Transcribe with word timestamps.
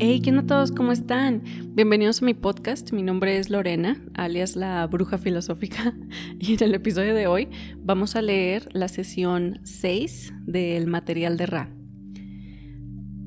Hey, 0.00 0.20
¿qué 0.20 0.30
onda 0.30 0.46
todos? 0.46 0.70
¿Cómo 0.70 0.92
están? 0.92 1.42
Bienvenidos 1.74 2.22
a 2.22 2.24
mi 2.24 2.32
podcast. 2.32 2.92
Mi 2.92 3.02
nombre 3.02 3.36
es 3.36 3.50
Lorena, 3.50 4.00
alias 4.14 4.54
la 4.54 4.86
bruja 4.86 5.18
filosófica. 5.18 5.92
Y 6.38 6.54
en 6.54 6.62
el 6.62 6.74
episodio 6.76 7.16
de 7.16 7.26
hoy 7.26 7.48
vamos 7.78 8.14
a 8.14 8.22
leer 8.22 8.68
la 8.72 8.86
sesión 8.86 9.58
6 9.64 10.34
del 10.46 10.86
material 10.86 11.36
de 11.36 11.46
Ra. 11.46 11.74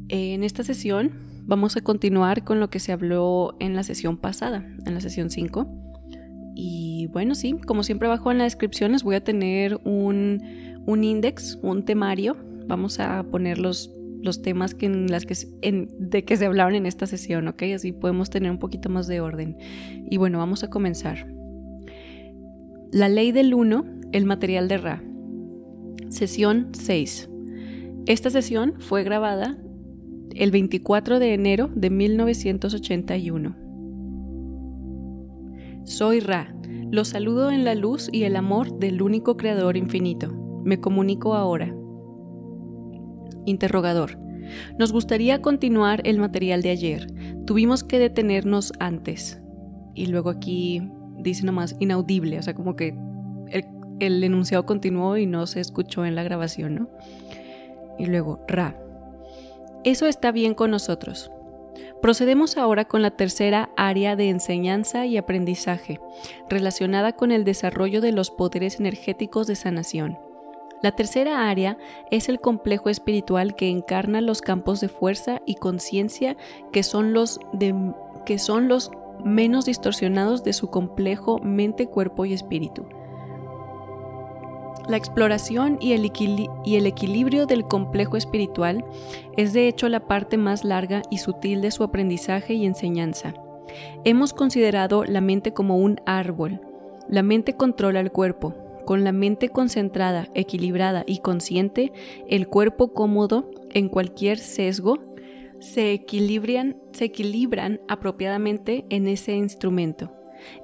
En 0.08 0.46
esta 0.46 0.64
sesión 0.64 1.12
vamos 1.46 1.76
a 1.76 1.82
continuar 1.82 2.46
con 2.46 2.62
lo 2.62 2.70
que 2.70 2.80
se 2.80 2.94
habló 2.94 3.58
en 3.60 3.76
la 3.76 3.84
sesión 3.84 4.16
pasada, 4.16 4.66
en 4.86 4.94
la 4.94 5.02
sesión 5.02 5.30
5. 5.30 5.68
Y 6.56 7.08
bueno, 7.12 7.36
sí, 7.36 7.54
como 7.68 7.84
siempre 7.84 8.08
abajo 8.08 8.32
en 8.32 8.38
la 8.38 8.46
descripción 8.46 8.94
les 8.94 9.04
voy 9.04 9.16
a 9.16 9.24
tener 9.26 9.82
un, 9.84 10.42
un 10.86 11.04
index, 11.04 11.60
un 11.64 11.84
temario. 11.84 12.38
Vamos 12.66 13.02
a 13.02 13.24
poner 13.24 13.58
los 13.58 13.92
los 14.22 14.42
temas 14.42 14.76
que 14.76 14.86
en 14.86 15.08
las 15.08 15.26
que, 15.26 15.36
de 16.00 16.26
que 16.26 16.38
se 16.38 16.46
hablaron 16.46 16.76
en 16.76 16.86
esta 16.86 17.08
sesión, 17.08 17.48
¿ok? 17.48 17.64
Así 17.76 17.92
podemos 17.92 18.30
tener 18.30 18.52
un 18.52 18.60
poquito 18.60 18.90
más 18.90 19.08
de 19.08 19.22
orden. 19.22 19.58
Y 20.10 20.18
bueno, 20.18 20.38
vamos 20.38 20.64
a 20.64 20.70
comenzar. 20.70 21.28
La 22.92 23.10
ley 23.10 23.32
del 23.32 23.54
1, 23.54 23.86
el 24.12 24.26
material 24.26 24.68
de 24.68 24.78
Ra. 24.78 25.04
Sesión 26.10 26.70
6. 26.74 27.30
Esta 28.06 28.30
sesión 28.30 28.76
fue 28.80 29.04
grabada 29.04 29.58
el 30.36 30.52
24 30.52 31.20
de 31.20 31.34
enero 31.34 31.70
de 31.74 31.90
1981. 31.90 33.56
Soy 35.84 36.20
Ra. 36.20 36.54
Los 36.92 37.10
saludo 37.10 37.52
en 37.52 37.64
la 37.64 37.76
luz 37.76 38.10
y 38.12 38.24
el 38.24 38.36
amor 38.36 38.78
del 38.78 39.02
único 39.02 39.38
creador 39.38 39.78
infinito. 39.78 40.34
Me 40.64 40.80
comunico 40.80 41.34
ahora. 41.34 41.71
Interrogador. 43.46 44.18
Nos 44.78 44.92
gustaría 44.92 45.42
continuar 45.42 46.02
el 46.06 46.20
material 46.20 46.62
de 46.62 46.72
ayer. 46.72 47.08
Tuvimos 47.46 47.84
que 47.84 48.00
detenernos 48.00 48.74
antes. 48.80 49.42
Y 49.94 50.08
luego 50.08 50.30
aquí 50.30 50.82
dice 51.18 51.46
nomás 51.46 51.76
inaudible, 51.80 52.40
o 52.40 52.42
sea, 52.42 52.54
como 52.54 52.76
que 52.76 52.96
el, 54.00 54.24
enunciado 54.24 54.66
continuó 54.66 55.18
y 55.18 55.26
no 55.26 55.46
se 55.48 55.60
escuchó 55.60 56.06
en 56.06 56.16
la 56.16 56.24
grabación, 56.24 56.76
¿no? 56.76 56.90
Y 58.00 58.06
luego, 58.06 58.44
Ra. 58.48 58.76
Eso 59.84 60.08
está 60.08 60.32
bien 60.32 60.54
con 60.54 60.72
nosotros. 60.72 61.32
Procedemos 62.02 62.58
ahora 62.58 62.86
con 62.86 63.02
la 63.02 63.12
tercera 63.12 63.70
área 63.78 64.16
de 64.16 64.30
enseñanza 64.30 65.06
y 65.06 65.18
aprendizaje, 65.18 66.00
relacionada 66.50 67.14
con 67.14 67.32
el 67.32 67.44
desarrollo 67.44 68.02
de 68.02 68.12
los 68.12 68.32
poderes 68.32 68.80
energéticos 68.80 69.46
de 69.48 69.56
sanación. 69.56 70.18
La 70.82 70.92
tercera 70.92 71.50
área 71.50 71.78
es 72.10 72.28
el 72.28 72.40
complejo 72.40 72.90
espiritual 72.90 73.56
que 73.56 73.70
encarna 73.70 74.20
los 74.20 74.42
campos 74.42 74.82
de 74.82 74.90
fuerza 74.90 75.42
y 75.46 75.56
conciencia 75.56 76.38
que, 76.72 76.82
son 76.82 77.14
los 77.14 77.40
que 78.26 78.40
son 78.40 78.68
los 78.68 78.92
menos 79.24 79.66
distorsionados 79.66 80.44
de 80.44 80.54
su 80.54 80.70
complejo 80.72 81.40
mente, 81.40 81.88
cuerpo 81.88 82.26
y 82.26 82.34
espíritu. 82.34 82.86
La 84.88 84.98
exploración 84.98 85.78
y 85.80 85.94
el, 85.94 86.12
y 86.66 86.76
el, 86.76 86.88
equilibrio 86.88 87.46
del 87.46 87.68
complejo 87.68 88.18
espiritual 88.18 88.84
es 89.38 89.54
de 89.54 89.68
hecho 89.68 89.88
la 89.90 90.08
parte 90.08 90.38
más 90.38 90.64
larga 90.64 91.04
y 91.12 91.20
sutil 91.20 91.62
de 91.62 91.70
su 91.70 91.84
aprendizaje 91.84 92.56
y 92.56 92.66
enseñanza. 92.66 93.36
Hemos 94.04 94.34
considerado 94.34 95.06
la 95.06 95.22
mente 95.22 95.54
como 95.54 95.78
un 95.78 96.02
árbol. 96.08 96.62
La 97.08 97.22
mente 97.22 97.54
controla 97.54 98.00
el 98.00 98.12
cuerpo, 98.12 98.56
con 98.86 99.04
la 99.04 99.12
mente 99.12 99.50
concentrada, 99.50 100.28
equilibrada 100.34 101.04
y 101.06 101.20
consciente, 101.20 101.92
el 102.28 102.48
cuerpo 102.48 102.94
cómodo 102.94 103.50
en 103.72 103.90
cualquier 103.90 104.38
sesgo, 104.38 105.00
se 105.60 105.92
equilibran, 105.94 106.78
se 106.92 107.06
equilibran 107.06 107.80
apropiadamente 107.88 108.86
en 108.90 109.08
ese 109.08 109.34
instrumento. 109.34 110.12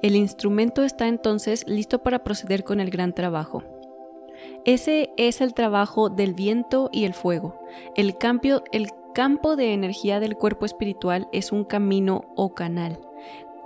El 0.02 0.16
instrumento 0.16 0.84
está 0.84 1.08
entonces 1.08 1.66
listo 1.68 2.02
para 2.02 2.24
proceder 2.24 2.64
con 2.64 2.80
el 2.80 2.90
gran 2.90 3.14
trabajo. 3.14 3.64
Ese 4.66 5.12
es 5.18 5.42
el 5.42 5.54
trabajo 5.54 6.10
del 6.10 6.34
viento 6.34 6.90
y 6.92 7.06
el 7.06 7.14
fuego. 7.14 7.60
El, 7.96 8.16
el 8.72 8.90
campo 9.14 9.56
de 9.56 9.74
energía 9.74 10.20
del 10.20 10.36
cuerpo 10.36 10.66
espiritual 10.66 11.28
es 11.32 11.52
un 11.52 11.64
camino 11.64 12.34
o 12.36 12.54
canal. 12.54 13.00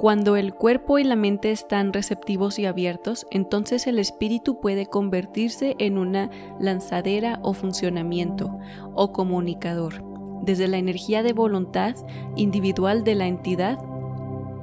Cuando 0.01 0.35
el 0.35 0.55
cuerpo 0.55 0.97
y 0.97 1.03
la 1.03 1.15
mente 1.15 1.51
están 1.51 1.93
receptivos 1.93 2.57
y 2.57 2.65
abiertos, 2.65 3.27
entonces 3.29 3.85
el 3.85 3.99
espíritu 3.99 4.59
puede 4.59 4.87
convertirse 4.87 5.75
en 5.77 5.99
una 5.99 6.31
lanzadera 6.59 7.37
o 7.43 7.53
funcionamiento 7.53 8.57
o 8.95 9.11
comunicador, 9.13 10.03
desde 10.41 10.67
la 10.67 10.79
energía 10.79 11.21
de 11.21 11.33
voluntad 11.33 11.93
individual 12.35 13.03
de 13.03 13.13
la 13.13 13.27
entidad 13.27 13.77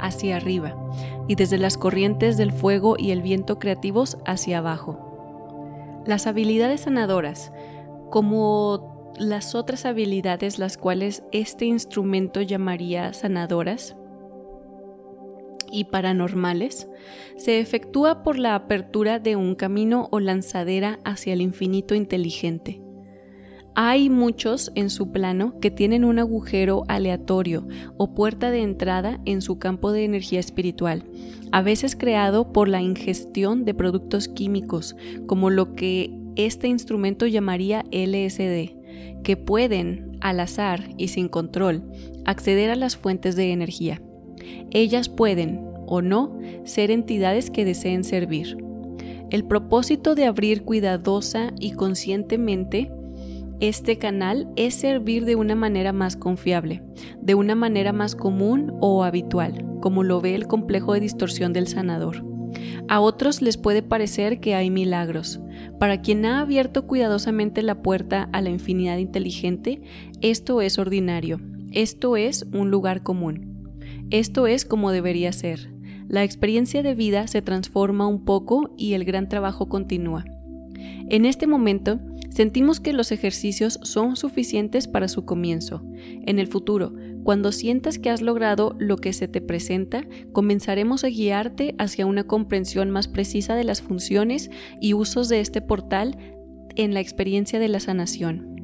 hacia 0.01 0.39
arriba 0.39 0.75
y 1.29 1.37
desde 1.37 1.59
las 1.59 1.79
corrientes 1.79 2.37
del 2.37 2.51
fuego 2.51 2.97
y 2.99 3.13
el 3.13 3.23
viento 3.23 3.61
creativos 3.61 4.19
hacia 4.27 4.59
abajo. 4.59 6.03
Las 6.05 6.27
habilidades 6.27 6.81
sanadoras, 6.81 7.53
como 8.11 9.13
las 9.17 9.55
otras 9.55 9.85
habilidades 9.85 10.59
las 10.59 10.77
cuales 10.77 11.23
este 11.31 11.65
instrumento 11.65 12.43
llamaría 12.43 13.13
sanadoras, 13.13 13.98
y 15.71 15.85
paranormales 15.85 16.89
se 17.37 17.61
efectúa 17.61 18.23
por 18.23 18.39
la 18.39 18.55
apertura 18.55 19.19
de 19.19 19.37
un 19.37 19.55
camino 19.55 20.09
o 20.11 20.21
lanzadera 20.21 20.99
hacia 21.05 21.33
el 21.33 21.41
infinito 21.41 21.95
inteligente. 21.95 22.81
Hay 23.81 24.11
muchos 24.11 24.73
en 24.75 24.91
su 24.91 25.13
plano 25.13 25.61
que 25.61 25.71
tienen 25.71 26.05
un 26.05 26.19
agujero 26.19 26.83
aleatorio 26.89 27.69
o 27.97 28.13
puerta 28.13 28.51
de 28.51 28.63
entrada 28.63 29.21
en 29.25 29.41
su 29.41 29.61
campo 29.61 29.93
de 29.93 30.05
energía 30.05 30.41
espiritual, 30.41 31.05
a 31.53 31.63
veces 31.63 31.95
creado 31.95 32.53
por 32.53 32.69
la 32.69 32.83
ingestión 32.83 33.65
de 33.65 33.75
productos 33.75 34.27
químicos, 34.27 34.97
como 35.27 35.49
lo 35.49 35.77
que 35.77 36.13
este 36.35 36.67
instrumento 36.67 37.29
llamaría 37.29 37.85
LSD, 37.93 39.23
que 39.23 39.37
pueden, 39.37 40.19
al 40.21 40.41
azar 40.41 40.91
y 40.97 41.09
sin 41.09 41.29
control, 41.29 41.85
acceder 42.25 42.71
a 42.71 42.77
las 42.77 42.97
fuentes 42.97 43.37
de 43.37 43.53
energía. 43.53 44.03
Ellas 44.71 45.09
pueden, 45.09 45.61
o 45.87 46.03
no, 46.03 46.39
ser 46.65 46.91
entidades 46.91 47.51
que 47.51 47.65
deseen 47.65 48.05
servir. 48.05 48.57
El 49.31 49.45
propósito 49.45 50.15
de 50.15 50.25
abrir 50.25 50.63
cuidadosa 50.63 51.53
y 51.59 51.73
conscientemente 51.73 52.91
este 53.61 53.99
canal 53.99 54.49
es 54.55 54.75
servir 54.75 55.25
de 55.25 55.35
una 55.35 55.57
manera 55.57 55.93
más 55.93 56.17
confiable, 56.17 56.83
de 57.21 57.35
una 57.35 57.55
manera 57.57 57.93
más 57.93 58.15
común 58.15 58.73
o 58.81 59.03
habitual, 59.03 59.67
como 59.81 60.05
lo 60.05 60.21
ve 60.21 60.35
el 60.35 60.47
complejo 60.47 60.95
de 60.95 61.01
distorsión 61.01 61.53
del 61.53 61.67
sanador. 61.67 62.25
A 62.89 63.01
otros 63.01 63.43
les 63.43 63.57
puede 63.57 63.83
parecer 63.83 64.41
que 64.41 64.55
hay 64.55 64.71
milagros. 64.71 65.41
Para 65.79 66.01
quien 66.01 66.25
ha 66.25 66.41
abierto 66.41 66.87
cuidadosamente 66.87 67.63
la 67.63 67.83
puerta 67.83 68.29
a 68.33 68.41
la 68.41 68.51
infinidad 68.51 68.99
inteligente, 68.99 69.83
esto 70.21 70.63
es 70.63 70.79
ordinario, 70.79 71.41
esto 71.73 72.17
es 72.17 72.47
un 72.53 72.71
lugar 72.71 73.03
común. 73.03 73.48
Esto 74.11 74.47
es 74.47 74.65
como 74.65 74.91
debería 74.91 75.33
ser. 75.33 75.71
La 76.09 76.25
experiencia 76.25 76.83
de 76.83 76.95
vida 76.95 77.27
se 77.27 77.43
transforma 77.43 78.07
un 78.07 78.25
poco 78.25 78.75
y 78.79 78.95
el 78.95 79.05
gran 79.05 79.29
trabajo 79.29 79.69
continúa. 79.69 80.25
En 81.11 81.27
este 81.27 81.47
momento, 81.47 82.01
sentimos 82.31 82.81
que 82.81 82.95
los 82.95 83.13
ejercicios 83.13 83.79
son 83.83 84.17
suficientes 84.17 84.89
para 84.89 85.09
su 85.09 85.27
comienzo. 85.27 85.83
En 86.25 86.39
el 86.39 86.47
futuro, 86.47 86.95
cuando 87.23 87.53
sientas 87.53 87.99
que 87.99 88.09
has 88.09 88.23
logrado 88.23 88.75
lo 88.79 88.97
que 88.97 89.13
se 89.13 89.29
te 89.29 89.43
presenta, 89.43 90.07
comenzaremos 90.33 91.05
a 91.05 91.09
guiarte 91.09 91.75
hacia 91.77 92.07
una 92.07 92.25
comprensión 92.25 92.91
más 92.91 93.09
precisa 93.09 93.55
de 93.57 93.65
las 93.65 93.83
funciones 93.83 94.51
y 94.81 94.95
usos 94.95 95.29
de 95.29 95.41
este 95.41 95.61
portal 95.61 96.17
en 96.77 96.95
la 96.95 97.01
experiencia 97.01 97.59
de 97.59 97.69
la 97.69 97.81
sanación. 97.81 98.57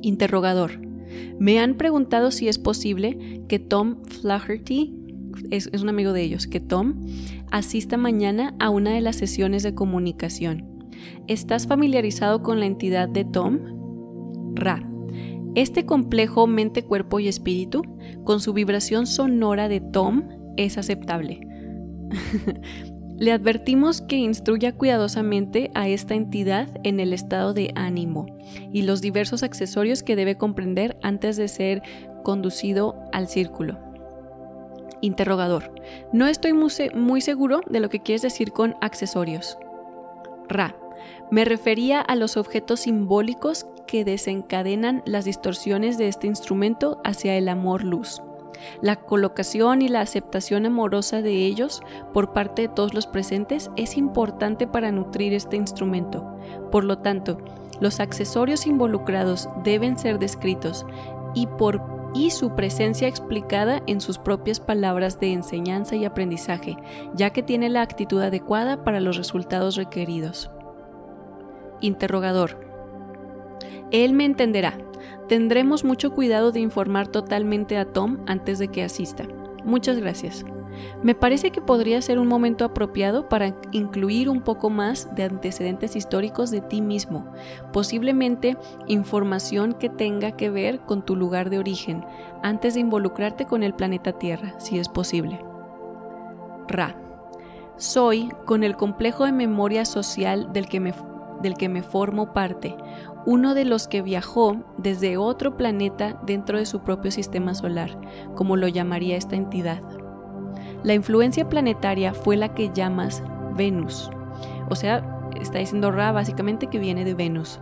Interrogador. 0.00 0.87
Me 1.38 1.58
han 1.60 1.76
preguntado 1.76 2.30
si 2.30 2.48
es 2.48 2.58
posible 2.58 3.42
que 3.48 3.58
Tom 3.58 3.96
Flaherty, 4.04 4.94
es, 5.50 5.68
un 5.80 5.88
amigo 5.88 6.12
de 6.12 6.22
ellos, 6.22 6.46
que 6.46 6.60
Tom 6.60 7.06
asista 7.50 7.96
mañana 7.96 8.54
a 8.58 8.70
una 8.70 8.90
de 8.90 9.00
las 9.00 9.16
sesiones 9.16 9.62
de 9.62 9.74
comunicación. 9.74 10.66
¿Estás 11.26 11.66
familiarizado 11.66 12.42
con 12.42 12.60
la 12.60 12.66
entidad 12.66 13.08
de 13.08 13.24
Tom? 13.24 13.58
Ra. 14.54 14.84
Este 15.54 15.86
complejo 15.86 16.46
mente, 16.46 16.84
cuerpo 16.84 17.20
y 17.20 17.28
espíritu, 17.28 17.82
con 18.24 18.40
su 18.40 18.52
vibración 18.52 19.06
sonora 19.06 19.68
de 19.68 19.80
Tom, 19.80 20.24
es 20.56 20.78
aceptable. 20.78 21.40
Le 23.18 23.32
advertimos 23.32 24.00
que 24.00 24.14
instruya 24.14 24.72
cuidadosamente 24.72 25.72
a 25.74 25.88
esta 25.88 26.14
entidad 26.14 26.68
en 26.84 27.00
el 27.00 27.12
estado 27.12 27.52
de 27.52 27.72
ánimo 27.74 28.26
y 28.72 28.82
los 28.82 29.00
diversos 29.00 29.42
accesorios 29.42 30.04
que 30.04 30.14
debe 30.14 30.36
comprender 30.36 30.96
antes 31.02 31.36
de 31.36 31.48
ser 31.48 31.82
conducido 32.22 32.94
al 33.12 33.26
círculo. 33.26 33.76
Interrogador. 35.00 35.74
No 36.12 36.28
estoy 36.28 36.52
muy 36.52 37.20
seguro 37.20 37.60
de 37.68 37.80
lo 37.80 37.88
que 37.88 38.00
quieres 38.00 38.22
decir 38.22 38.52
con 38.52 38.76
accesorios. 38.80 39.58
Ra. 40.48 40.76
Me 41.32 41.44
refería 41.44 42.00
a 42.00 42.14
los 42.14 42.36
objetos 42.36 42.80
simbólicos 42.80 43.66
que 43.88 44.04
desencadenan 44.04 45.02
las 45.06 45.24
distorsiones 45.24 45.98
de 45.98 46.06
este 46.06 46.28
instrumento 46.28 47.00
hacia 47.04 47.36
el 47.36 47.48
amor-luz. 47.48 48.22
La 48.82 48.96
colocación 48.96 49.82
y 49.82 49.88
la 49.88 50.00
aceptación 50.00 50.66
amorosa 50.66 51.22
de 51.22 51.46
ellos 51.46 51.82
por 52.12 52.32
parte 52.32 52.62
de 52.62 52.68
todos 52.68 52.94
los 52.94 53.06
presentes 53.06 53.70
es 53.76 53.96
importante 53.96 54.66
para 54.66 54.92
nutrir 54.92 55.32
este 55.34 55.56
instrumento. 55.56 56.26
Por 56.70 56.84
lo 56.84 56.98
tanto, 56.98 57.38
los 57.80 58.00
accesorios 58.00 58.66
involucrados 58.66 59.48
deben 59.62 59.98
ser 59.98 60.18
descritos 60.18 60.84
y, 61.34 61.46
por, 61.46 61.82
y 62.14 62.30
su 62.30 62.54
presencia 62.54 63.08
explicada 63.08 63.82
en 63.86 64.00
sus 64.00 64.18
propias 64.18 64.60
palabras 64.60 65.20
de 65.20 65.32
enseñanza 65.32 65.96
y 65.96 66.04
aprendizaje, 66.04 66.76
ya 67.14 67.30
que 67.30 67.42
tiene 67.42 67.68
la 67.68 67.82
actitud 67.82 68.20
adecuada 68.20 68.84
para 68.84 69.00
los 69.00 69.16
resultados 69.16 69.76
requeridos. 69.76 70.50
Interrogador. 71.80 72.66
Él 73.90 74.12
me 74.12 74.24
entenderá. 74.24 74.87
Tendremos 75.28 75.84
mucho 75.84 76.12
cuidado 76.12 76.52
de 76.52 76.60
informar 76.60 77.08
totalmente 77.08 77.76
a 77.76 77.84
Tom 77.84 78.18
antes 78.26 78.58
de 78.58 78.68
que 78.68 78.82
asista. 78.82 79.24
Muchas 79.64 79.98
gracias. 79.98 80.44
Me 81.02 81.14
parece 81.14 81.50
que 81.50 81.60
podría 81.60 82.00
ser 82.00 82.18
un 82.18 82.28
momento 82.28 82.64
apropiado 82.64 83.28
para 83.28 83.54
incluir 83.72 84.28
un 84.28 84.40
poco 84.40 84.70
más 84.70 85.14
de 85.14 85.24
antecedentes 85.24 85.96
históricos 85.96 86.50
de 86.50 86.60
ti 86.60 86.80
mismo, 86.80 87.26
posiblemente 87.72 88.56
información 88.86 89.74
que 89.74 89.88
tenga 89.88 90.32
que 90.32 90.50
ver 90.50 90.80
con 90.80 91.04
tu 91.04 91.16
lugar 91.16 91.50
de 91.50 91.58
origen, 91.58 92.04
antes 92.42 92.74
de 92.74 92.80
involucrarte 92.80 93.44
con 93.44 93.62
el 93.62 93.74
planeta 93.74 94.12
Tierra, 94.12 94.58
si 94.58 94.78
es 94.78 94.88
posible. 94.88 95.40
Ra. 96.68 96.96
Soy, 97.76 98.30
con 98.44 98.64
el 98.64 98.76
complejo 98.76 99.24
de 99.24 99.32
memoria 99.32 99.84
social 99.84 100.52
del 100.52 100.68
que 100.68 100.80
me, 100.80 100.94
del 101.42 101.54
que 101.54 101.68
me 101.68 101.82
formo 101.82 102.32
parte, 102.32 102.76
uno 103.26 103.54
de 103.54 103.64
los 103.64 103.88
que 103.88 104.02
viajó 104.02 104.56
desde 104.78 105.16
otro 105.16 105.56
planeta 105.56 106.18
dentro 106.24 106.58
de 106.58 106.66
su 106.66 106.80
propio 106.80 107.10
sistema 107.10 107.54
solar, 107.54 107.98
como 108.34 108.56
lo 108.56 108.68
llamaría 108.68 109.16
esta 109.16 109.36
entidad. 109.36 109.82
La 110.82 110.94
influencia 110.94 111.48
planetaria 111.48 112.14
fue 112.14 112.36
la 112.36 112.54
que 112.54 112.70
llamas 112.72 113.22
Venus. 113.56 114.10
O 114.70 114.76
sea, 114.76 115.02
está 115.40 115.58
diciendo 115.58 115.90
Ra 115.90 116.12
básicamente 116.12 116.68
que 116.68 116.78
viene 116.78 117.04
de 117.04 117.14
Venus. 117.14 117.60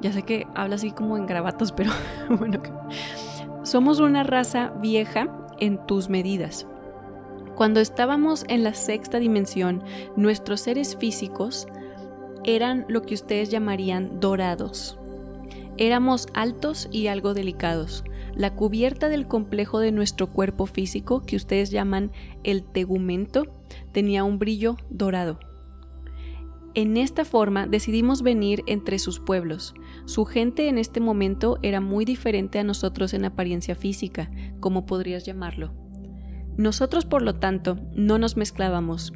Ya 0.00 0.12
sé 0.12 0.22
que 0.22 0.46
habla 0.54 0.74
así 0.74 0.90
como 0.90 1.16
en 1.16 1.26
gravatos, 1.26 1.72
pero 1.72 1.90
bueno. 2.28 2.60
Somos 3.62 3.98
una 3.98 4.22
raza 4.22 4.72
vieja 4.80 5.28
en 5.58 5.84
tus 5.86 6.08
medidas. 6.08 6.66
Cuando 7.56 7.80
estábamos 7.80 8.44
en 8.48 8.62
la 8.62 8.74
sexta 8.74 9.18
dimensión, 9.18 9.82
nuestros 10.14 10.60
seres 10.60 10.96
físicos 10.96 11.66
eran 12.44 12.84
lo 12.88 13.02
que 13.02 13.14
ustedes 13.14 13.50
llamarían 13.50 14.20
dorados. 14.20 14.98
Éramos 15.78 16.26
altos 16.32 16.88
y 16.90 17.08
algo 17.08 17.34
delicados. 17.34 18.04
La 18.34 18.54
cubierta 18.54 19.08
del 19.08 19.26
complejo 19.26 19.78
de 19.78 19.92
nuestro 19.92 20.28
cuerpo 20.28 20.66
físico, 20.66 21.22
que 21.22 21.36
ustedes 21.36 21.70
llaman 21.70 22.12
el 22.44 22.64
tegumento, 22.64 23.44
tenía 23.92 24.24
un 24.24 24.38
brillo 24.38 24.76
dorado. 24.90 25.38
En 26.74 26.98
esta 26.98 27.24
forma 27.24 27.66
decidimos 27.66 28.20
venir 28.20 28.62
entre 28.66 28.98
sus 28.98 29.18
pueblos. 29.18 29.74
Su 30.04 30.26
gente 30.26 30.68
en 30.68 30.76
este 30.76 31.00
momento 31.00 31.58
era 31.62 31.80
muy 31.80 32.04
diferente 32.04 32.58
a 32.58 32.64
nosotros 32.64 33.14
en 33.14 33.24
apariencia 33.24 33.74
física, 33.74 34.30
como 34.60 34.84
podrías 34.84 35.24
llamarlo. 35.24 35.72
Nosotros, 36.58 37.06
por 37.06 37.22
lo 37.22 37.36
tanto, 37.36 37.78
no 37.94 38.18
nos 38.18 38.36
mezclábamos. 38.36 39.14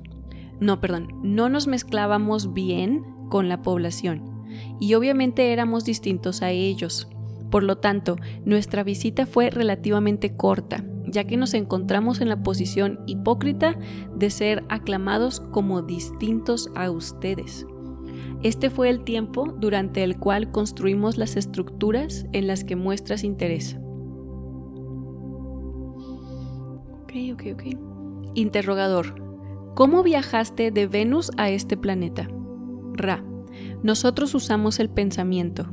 No, 0.61 0.81
perdón, 0.81 1.09
no 1.23 1.49
nos 1.49 1.67
mezclábamos 1.67 2.53
bien 2.53 3.05
con 3.31 3.49
la 3.49 3.63
población. 3.63 4.45
Y 4.79 4.95
obviamente 4.95 5.53
éramos 5.53 5.85
distintos 5.85 6.43
a 6.43 6.51
ellos. 6.51 7.09
Por 7.51 7.63
lo 7.63 7.79
tanto, 7.79 8.17
nuestra 8.45 8.85
visita 8.85 9.27
fue 9.27 9.51
relativamente 9.51 10.37
corta, 10.37 10.85
ya 11.07 11.25
que 11.25 11.37
nos 11.37 11.55
encontramos 11.55 12.21
en 12.21 12.29
la 12.29 12.43
posición 12.43 13.01
hipócrita 13.07 13.77
de 14.15 14.31
ser 14.31 14.65
aclamados 14.69 15.41
como 15.41 15.83
distintos 15.83 16.71
a 16.77 16.91
ustedes. 16.91 17.67
Este 18.43 18.71
fue 18.71 18.89
el 18.89 19.03
tiempo 19.05 19.55
durante 19.59 20.03
el 20.03 20.19
cual 20.19 20.51
construimos 20.51 21.17
las 21.17 21.37
estructuras 21.37 22.27
en 22.33 22.47
las 22.47 22.65
que 22.65 22.77
muestras 22.77 23.25
interés. 23.25 23.77
Ok, 27.03 27.13
ok, 27.33 27.43
ok. 27.55 27.63
Interrogador. 28.35 29.30
¿Cómo 29.75 30.03
viajaste 30.03 30.71
de 30.71 30.87
Venus 30.87 31.31
a 31.37 31.49
este 31.51 31.77
planeta? 31.77 32.29
Ra. 32.93 33.25
Nosotros 33.83 34.35
usamos 34.35 34.81
el 34.81 34.91
pensamiento. 34.91 35.71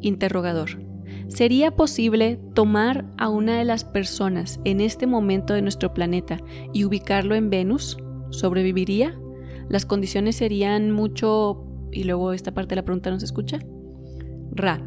Interrogador. 0.00 0.82
¿Sería 1.28 1.76
posible 1.76 2.40
tomar 2.54 3.06
a 3.18 3.28
una 3.28 3.58
de 3.58 3.64
las 3.64 3.84
personas 3.84 4.58
en 4.64 4.80
este 4.80 5.06
momento 5.06 5.52
de 5.52 5.62
nuestro 5.62 5.92
planeta 5.92 6.38
y 6.72 6.84
ubicarlo 6.84 7.34
en 7.34 7.50
Venus? 7.50 7.98
¿Sobreviviría? 8.30 9.18
¿Las 9.68 9.84
condiciones 9.84 10.36
serían 10.36 10.90
mucho... 10.90 11.66
y 11.92 12.04
luego 12.04 12.32
esta 12.32 12.52
parte 12.52 12.70
de 12.70 12.76
la 12.76 12.84
pregunta 12.84 13.10
no 13.10 13.20
se 13.20 13.26
escucha? 13.26 13.58
Ra. 14.50 14.82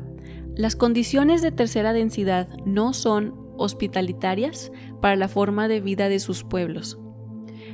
Las 0.55 0.75
condiciones 0.75 1.41
de 1.41 1.51
tercera 1.51 1.93
densidad 1.93 2.49
no 2.65 2.93
son 2.93 3.35
hospitalitarias 3.57 4.71
para 5.01 5.15
la 5.15 5.27
forma 5.27 5.67
de 5.67 5.79
vida 5.79 6.09
de 6.09 6.19
sus 6.19 6.43
pueblos. 6.43 7.00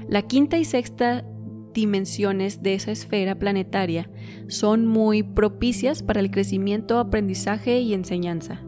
La 0.09 0.21
quinta 0.21 0.57
y 0.57 0.65
sexta 0.65 1.25
dimensiones 1.73 2.63
de 2.63 2.73
esa 2.73 2.91
esfera 2.91 3.35
planetaria 3.35 4.09
son 4.47 4.87
muy 4.87 5.21
propicias 5.21 6.01
para 6.01 6.19
el 6.19 6.31
crecimiento, 6.31 6.97
aprendizaje 6.97 7.81
y 7.81 7.93
enseñanza. 7.93 8.61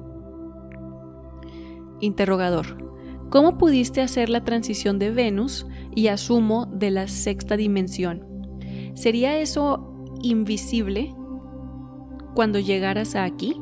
Interrogador. 2.02 2.90
¿Cómo 3.30 3.58
pudiste 3.58 4.02
hacer 4.02 4.30
la 4.30 4.44
transición 4.44 5.00
de 5.00 5.12
Venus 5.12 5.66
y 5.96 6.08
asumo 6.08 6.66
de 6.66 6.92
la 6.92 7.08
sexta 7.08 7.58
dimensión? 7.58 8.26
¿Sería 8.96 9.40
eso 9.40 9.94
invisible 10.22 11.14
cuando 12.36 12.60
llegaras 12.60 13.16
a 13.16 13.24
aquí? 13.24 13.56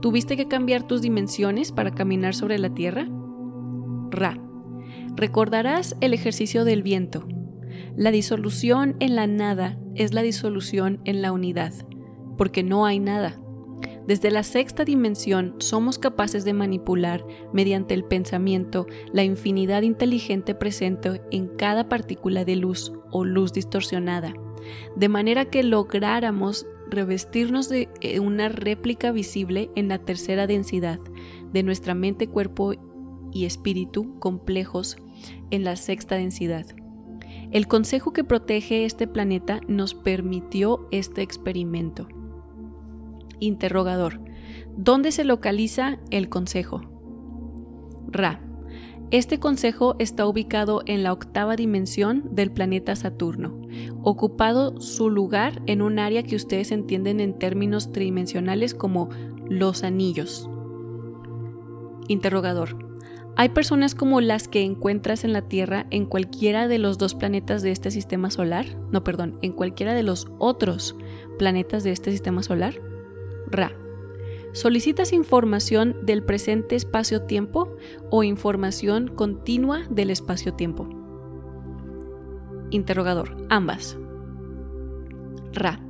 ¿Tuviste 0.00 0.36
que 0.36 0.48
cambiar 0.48 0.86
tus 0.86 1.02
dimensiones 1.02 1.70
para 1.70 1.92
caminar 1.92 2.34
sobre 2.34 2.58
la 2.58 2.74
Tierra? 2.74 3.06
Ra. 4.10 4.41
Recordarás 5.16 5.96
el 6.00 6.14
ejercicio 6.14 6.64
del 6.64 6.82
viento, 6.82 7.26
la 7.96 8.10
disolución 8.10 8.96
en 9.00 9.16
la 9.16 9.26
nada 9.26 9.78
es 9.94 10.14
la 10.14 10.22
disolución 10.22 11.00
en 11.04 11.20
la 11.20 11.32
unidad, 11.32 11.74
porque 12.38 12.62
no 12.62 12.86
hay 12.86 12.98
nada. 12.98 13.38
Desde 14.06 14.30
la 14.30 14.42
sexta 14.42 14.84
dimensión 14.84 15.54
somos 15.58 15.98
capaces 15.98 16.44
de 16.44 16.54
manipular 16.54 17.24
mediante 17.52 17.92
el 17.94 18.04
pensamiento 18.04 18.86
la 19.12 19.24
infinidad 19.24 19.82
inteligente 19.82 20.54
presente 20.54 21.20
en 21.30 21.48
cada 21.48 21.88
partícula 21.88 22.44
de 22.44 22.56
luz 22.56 22.92
o 23.10 23.24
luz 23.24 23.52
distorsionada, 23.52 24.32
de 24.96 25.08
manera 25.08 25.44
que 25.44 25.62
lográramos 25.62 26.66
revestirnos 26.88 27.68
de 27.68 27.88
eh, 28.00 28.20
una 28.20 28.48
réplica 28.48 29.12
visible 29.12 29.70
en 29.76 29.88
la 29.88 29.98
tercera 29.98 30.46
densidad 30.46 30.98
de 31.52 31.62
nuestra 31.62 31.94
mente, 31.94 32.26
cuerpo 32.26 32.72
y 33.32 33.44
espíritu 33.44 34.18
complejos 34.18 34.96
en 35.50 35.64
la 35.64 35.76
sexta 35.76 36.16
densidad. 36.16 36.66
El 37.50 37.66
consejo 37.68 38.12
que 38.12 38.24
protege 38.24 38.84
este 38.84 39.06
planeta 39.06 39.60
nos 39.68 39.94
permitió 39.94 40.88
este 40.90 41.22
experimento. 41.22 42.08
Interrogador. 43.40 44.20
¿Dónde 44.76 45.12
se 45.12 45.24
localiza 45.24 45.98
el 46.10 46.28
consejo? 46.28 46.80
Ra. 48.08 48.40
Este 49.10 49.38
consejo 49.38 49.96
está 49.98 50.26
ubicado 50.26 50.80
en 50.86 51.02
la 51.02 51.12
octava 51.12 51.54
dimensión 51.54 52.34
del 52.34 52.50
planeta 52.50 52.96
Saturno, 52.96 53.60
ocupado 54.02 54.80
su 54.80 55.10
lugar 55.10 55.60
en 55.66 55.82
un 55.82 55.98
área 55.98 56.22
que 56.22 56.36
ustedes 56.36 56.72
entienden 56.72 57.20
en 57.20 57.38
términos 57.38 57.92
tridimensionales 57.92 58.72
como 58.72 59.10
los 59.46 59.84
anillos. 59.84 60.48
Interrogador. 62.08 62.91
Hay 63.34 63.48
personas 63.48 63.94
como 63.94 64.20
las 64.20 64.46
que 64.46 64.62
encuentras 64.62 65.24
en 65.24 65.32
la 65.32 65.42
Tierra 65.42 65.86
en 65.90 66.04
cualquiera 66.04 66.68
de 66.68 66.78
los 66.78 66.98
dos 66.98 67.14
planetas 67.14 67.62
de 67.62 67.70
este 67.70 67.90
sistema 67.90 68.30
solar. 68.30 68.66
No, 68.90 69.04
perdón, 69.04 69.38
en 69.40 69.52
cualquiera 69.52 69.94
de 69.94 70.02
los 70.02 70.28
otros 70.38 70.96
planetas 71.38 71.82
de 71.82 71.92
este 71.92 72.10
sistema 72.10 72.42
solar. 72.42 72.74
Ra. 73.46 73.72
¿Solicitas 74.52 75.14
información 75.14 75.96
del 76.02 76.22
presente 76.22 76.76
espacio-tiempo 76.76 77.74
o 78.10 78.22
información 78.22 79.08
continua 79.08 79.80
del 79.88 80.10
espacio-tiempo? 80.10 80.88
Interrogador. 82.70 83.46
Ambas. 83.48 83.96
Ra. 85.54 85.80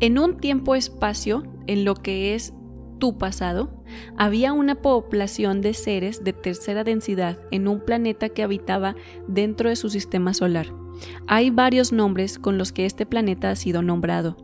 En 0.00 0.18
un 0.18 0.38
tiempo-espacio, 0.38 1.42
en 1.66 1.84
lo 1.84 1.94
que 1.94 2.34
es 2.34 2.54
tu 2.98 3.18
pasado, 3.18 3.79
había 4.16 4.52
una 4.52 4.76
población 4.76 5.60
de 5.60 5.74
seres 5.74 6.24
de 6.24 6.32
tercera 6.32 6.84
densidad 6.84 7.38
en 7.50 7.68
un 7.68 7.80
planeta 7.80 8.28
que 8.28 8.42
habitaba 8.42 8.96
dentro 9.28 9.68
de 9.68 9.76
su 9.76 9.90
sistema 9.90 10.34
solar. 10.34 10.66
Hay 11.26 11.50
varios 11.50 11.92
nombres 11.92 12.38
con 12.38 12.58
los 12.58 12.72
que 12.72 12.86
este 12.86 13.06
planeta 13.06 13.50
ha 13.50 13.56
sido 13.56 13.82
nombrado. 13.82 14.36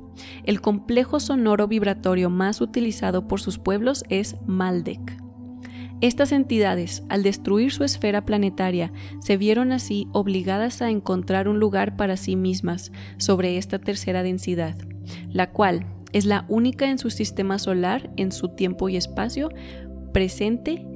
El 0.44 0.60
complejo 0.60 1.20
sonoro 1.20 1.68
vibratorio 1.68 2.30
más 2.30 2.60
utilizado 2.60 3.28
por 3.28 3.40
sus 3.40 3.58
pueblos 3.58 4.04
es 4.08 4.36
Maldek. 4.46 5.26
Estas 6.02 6.32
entidades, 6.32 7.02
al 7.08 7.22
destruir 7.22 7.72
su 7.72 7.82
esfera 7.82 8.26
planetaria, 8.26 8.92
se 9.20 9.38
vieron 9.38 9.72
así 9.72 10.08
obligadas 10.12 10.82
a 10.82 10.90
encontrar 10.90 11.48
un 11.48 11.58
lugar 11.58 11.96
para 11.96 12.18
sí 12.18 12.36
mismas 12.36 12.92
sobre 13.16 13.56
esta 13.56 13.78
tercera 13.78 14.22
densidad, 14.22 14.76
la 15.30 15.50
cual 15.52 15.86
es 16.16 16.24
la 16.24 16.46
única 16.48 16.88
en 16.88 16.96
su 16.96 17.10
sistema 17.10 17.58
solar 17.58 18.10
en 18.16 18.32
su 18.32 18.48
tiempo 18.48 18.88
y 18.88 18.96
espacio 18.96 19.50
presente, 20.14 20.86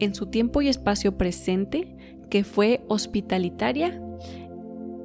en 0.00 0.16
su 0.16 0.26
tiempo 0.26 0.62
y 0.62 0.68
espacio 0.68 1.16
presente, 1.16 1.96
que 2.28 2.42
fue 2.42 2.84
hospitalitaria 2.88 4.02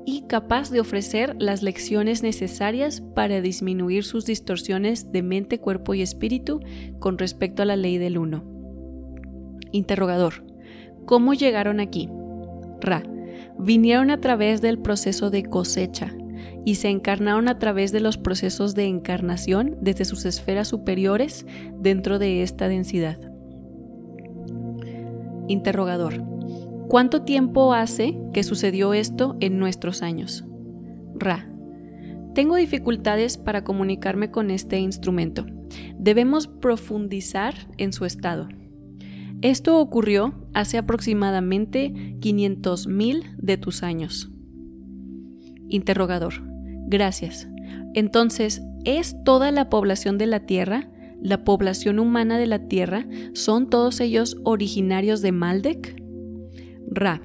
y 0.07 0.23
capaz 0.23 0.71
de 0.71 0.79
ofrecer 0.79 1.35
las 1.37 1.61
lecciones 1.61 2.23
necesarias 2.23 3.01
para 3.13 3.41
disminuir 3.41 4.05
sus 4.05 4.25
distorsiones 4.25 5.11
de 5.11 5.21
mente, 5.21 5.59
cuerpo 5.59 5.93
y 5.93 6.01
espíritu 6.01 6.61
con 6.97 7.19
respecto 7.19 7.61
a 7.61 7.65
la 7.65 7.75
ley 7.75 7.99
del 7.99 8.17
uno. 8.17 8.43
Interrogador. 9.71 10.45
¿Cómo 11.05 11.35
llegaron 11.35 11.79
aquí? 11.79 12.09
Ra. 12.81 13.03
Vinieron 13.59 14.09
a 14.09 14.19
través 14.19 14.61
del 14.61 14.79
proceso 14.79 15.29
de 15.29 15.43
cosecha 15.43 16.15
y 16.65 16.75
se 16.75 16.89
encarnaron 16.89 17.47
a 17.47 17.59
través 17.59 17.91
de 17.91 17.99
los 17.99 18.17
procesos 18.17 18.75
de 18.75 18.85
encarnación 18.85 19.77
desde 19.81 20.05
sus 20.05 20.25
esferas 20.25 20.67
superiores 20.67 21.45
dentro 21.79 22.19
de 22.19 22.43
esta 22.43 22.67
densidad. 22.67 23.19
Interrogador. 25.47 26.23
¿Cuánto 26.89 27.21
tiempo 27.23 27.73
hace 27.73 28.17
que 28.33 28.43
sucedió 28.43 28.93
esto 28.93 29.37
en 29.39 29.59
nuestros 29.59 30.01
años? 30.01 30.45
Ra. 31.15 31.47
Tengo 32.33 32.55
dificultades 32.55 33.37
para 33.37 33.63
comunicarme 33.63 34.31
con 34.31 34.51
este 34.51 34.79
instrumento. 34.79 35.45
Debemos 35.97 36.47
profundizar 36.47 37.53
en 37.77 37.93
su 37.93 38.05
estado. 38.05 38.47
Esto 39.41 39.79
ocurrió 39.79 40.33
hace 40.53 40.77
aproximadamente 40.77 41.93
500.000 42.19 43.35
de 43.37 43.57
tus 43.57 43.83
años. 43.83 44.31
Interrogador. 45.69 46.33
Gracias. 46.87 47.47
Entonces, 47.93 48.61
¿es 48.83 49.15
toda 49.23 49.51
la 49.51 49.69
población 49.69 50.17
de 50.17 50.27
la 50.27 50.41
Tierra, 50.41 50.89
la 51.21 51.43
población 51.43 51.99
humana 51.99 52.37
de 52.37 52.47
la 52.47 52.67
Tierra, 52.67 53.07
son 53.33 53.69
todos 53.69 53.99
ellos 53.99 54.37
originarios 54.43 55.21
de 55.21 55.31
Maldek? 55.31 56.01
Ra. 56.87 57.21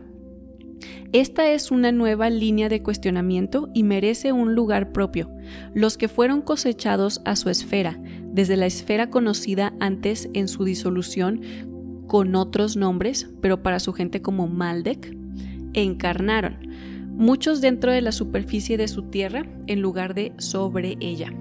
Esta 1.12 1.52
es 1.52 1.70
una 1.70 1.92
nueva 1.92 2.28
línea 2.28 2.68
de 2.68 2.82
cuestionamiento 2.82 3.70
y 3.72 3.84
merece 3.84 4.32
un 4.32 4.56
lugar 4.56 4.90
propio. 4.90 5.30
Los 5.72 5.96
que 5.96 6.08
fueron 6.08 6.42
cosechados 6.42 7.22
a 7.24 7.36
su 7.36 7.50
esfera, 7.50 8.00
desde 8.24 8.56
la 8.56 8.66
esfera 8.66 9.10
conocida 9.10 9.74
antes 9.78 10.28
en 10.34 10.48
su 10.48 10.64
disolución 10.64 11.40
con 12.08 12.34
otros 12.34 12.76
nombres, 12.76 13.30
pero 13.40 13.62
para 13.62 13.78
su 13.78 13.92
gente 13.92 14.22
como 14.22 14.48
Maldek, 14.48 15.16
encarnaron, 15.72 16.58
muchos 17.16 17.60
dentro 17.60 17.92
de 17.92 18.02
la 18.02 18.12
superficie 18.12 18.76
de 18.76 18.88
su 18.88 19.04
tierra 19.04 19.46
en 19.66 19.80
lugar 19.80 20.14
de 20.14 20.32
sobre 20.38 20.96
ella. 21.00 21.32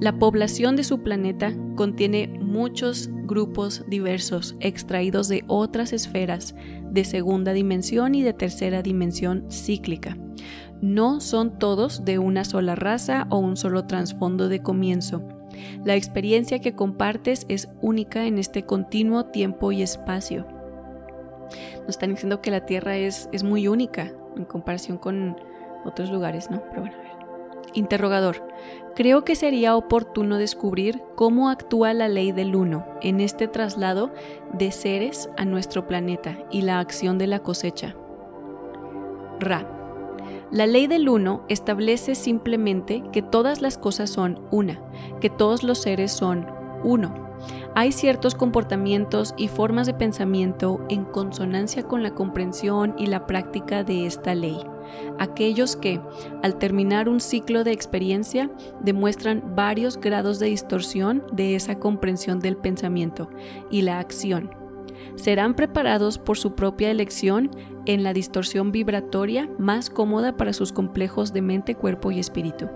La 0.00 0.18
población 0.18 0.76
de 0.76 0.84
su 0.84 1.02
planeta 1.02 1.54
contiene 1.74 2.28
muchos 2.40 3.08
grupos 3.24 3.84
diversos 3.88 4.54
extraídos 4.60 5.28
de 5.28 5.44
otras 5.46 5.92
esferas 5.92 6.54
de 6.90 7.04
segunda 7.04 7.52
dimensión 7.52 8.14
y 8.14 8.22
de 8.22 8.34
tercera 8.34 8.82
dimensión 8.82 9.46
cíclica. 9.50 10.18
No 10.82 11.20
son 11.20 11.58
todos 11.58 12.04
de 12.04 12.18
una 12.18 12.44
sola 12.44 12.74
raza 12.74 13.26
o 13.30 13.38
un 13.38 13.56
solo 13.56 13.86
trasfondo 13.86 14.48
de 14.50 14.62
comienzo, 14.62 15.26
la 15.84 15.94
experiencia 15.94 16.60
que 16.60 16.74
compartes 16.74 17.46
es 17.48 17.68
única 17.80 18.26
en 18.26 18.38
este 18.38 18.64
continuo 18.64 19.26
tiempo 19.26 19.72
y 19.72 19.82
espacio. 19.82 20.46
Nos 21.80 21.90
están 21.90 22.10
diciendo 22.10 22.42
que 22.42 22.50
la 22.50 22.66
Tierra 22.66 22.96
es, 22.96 23.28
es 23.32 23.42
muy 23.42 23.68
única 23.68 24.12
en 24.36 24.44
comparación 24.44 24.98
con 24.98 25.36
otros 25.84 26.10
lugares, 26.10 26.50
¿no? 26.50 26.62
Pero 26.70 26.82
bueno, 26.82 26.96
a 26.96 27.02
ver. 27.02 27.16
Interrogador. 27.74 28.46
Creo 28.94 29.24
que 29.24 29.36
sería 29.36 29.76
oportuno 29.76 30.38
descubrir 30.38 31.02
cómo 31.14 31.50
actúa 31.50 31.92
la 31.92 32.08
ley 32.08 32.32
del 32.32 32.56
uno 32.56 32.86
en 33.02 33.20
este 33.20 33.48
traslado 33.48 34.10
de 34.52 34.72
seres 34.72 35.28
a 35.36 35.44
nuestro 35.44 35.86
planeta 35.86 36.38
y 36.50 36.62
la 36.62 36.80
acción 36.80 37.18
de 37.18 37.26
la 37.26 37.40
cosecha. 37.40 37.94
Ra. 39.38 39.70
La 40.50 40.66
ley 40.66 40.86
del 40.86 41.08
uno 41.08 41.44
establece 41.48 42.14
simplemente 42.14 43.02
que 43.12 43.20
todas 43.20 43.60
las 43.60 43.76
cosas 43.76 44.08
son 44.08 44.40
una, 44.50 44.80
que 45.20 45.28
todos 45.28 45.62
los 45.62 45.82
seres 45.82 46.12
son 46.12 46.46
uno. 46.84 47.25
Hay 47.74 47.92
ciertos 47.92 48.34
comportamientos 48.34 49.34
y 49.36 49.48
formas 49.48 49.86
de 49.86 49.94
pensamiento 49.94 50.84
en 50.88 51.04
consonancia 51.04 51.82
con 51.82 52.02
la 52.02 52.14
comprensión 52.14 52.94
y 52.98 53.06
la 53.06 53.26
práctica 53.26 53.84
de 53.84 54.06
esta 54.06 54.34
ley. 54.34 54.58
Aquellos 55.18 55.76
que, 55.76 56.00
al 56.42 56.58
terminar 56.58 57.08
un 57.08 57.20
ciclo 57.20 57.64
de 57.64 57.72
experiencia, 57.72 58.50
demuestran 58.80 59.54
varios 59.54 59.98
grados 59.98 60.38
de 60.38 60.46
distorsión 60.46 61.24
de 61.32 61.54
esa 61.54 61.78
comprensión 61.78 62.40
del 62.40 62.56
pensamiento 62.56 63.28
y 63.70 63.82
la 63.82 63.98
acción 63.98 64.50
serán 65.16 65.54
preparados 65.54 66.18
por 66.18 66.38
su 66.38 66.54
propia 66.54 66.90
elección 66.90 67.50
en 67.86 68.02
la 68.02 68.12
distorsión 68.12 68.72
vibratoria 68.72 69.48
más 69.58 69.90
cómoda 69.90 70.36
para 70.36 70.52
sus 70.52 70.72
complejos 70.72 71.32
de 71.32 71.42
mente, 71.42 71.74
cuerpo 71.74 72.10
y 72.10 72.20
espíritu. 72.20 72.68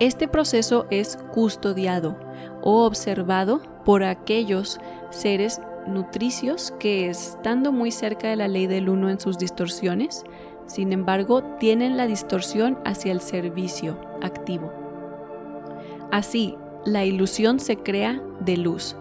Este 0.00 0.28
proceso 0.28 0.86
es 0.90 1.18
custodiado 1.32 2.27
o 2.70 2.84
observado 2.84 3.62
por 3.86 4.04
aquellos 4.04 4.78
seres 5.08 5.58
nutricios 5.86 6.74
que, 6.78 7.08
estando 7.08 7.72
muy 7.72 7.90
cerca 7.90 8.28
de 8.28 8.36
la 8.36 8.46
ley 8.46 8.66
del 8.66 8.90
uno 8.90 9.08
en 9.08 9.18
sus 9.18 9.38
distorsiones, 9.38 10.22
sin 10.66 10.92
embargo, 10.92 11.42
tienen 11.58 11.96
la 11.96 12.06
distorsión 12.06 12.78
hacia 12.84 13.12
el 13.12 13.22
servicio 13.22 13.98
activo. 14.20 14.70
Así, 16.12 16.56
la 16.84 17.06
ilusión 17.06 17.58
se 17.58 17.78
crea 17.78 18.22
de 18.40 18.58
luz, 18.58 18.96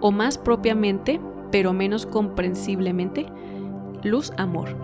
o 0.00 0.10
más 0.10 0.38
propiamente, 0.38 1.20
pero 1.50 1.74
menos 1.74 2.06
comprensiblemente, 2.06 3.26
luz-amor. 4.02 4.74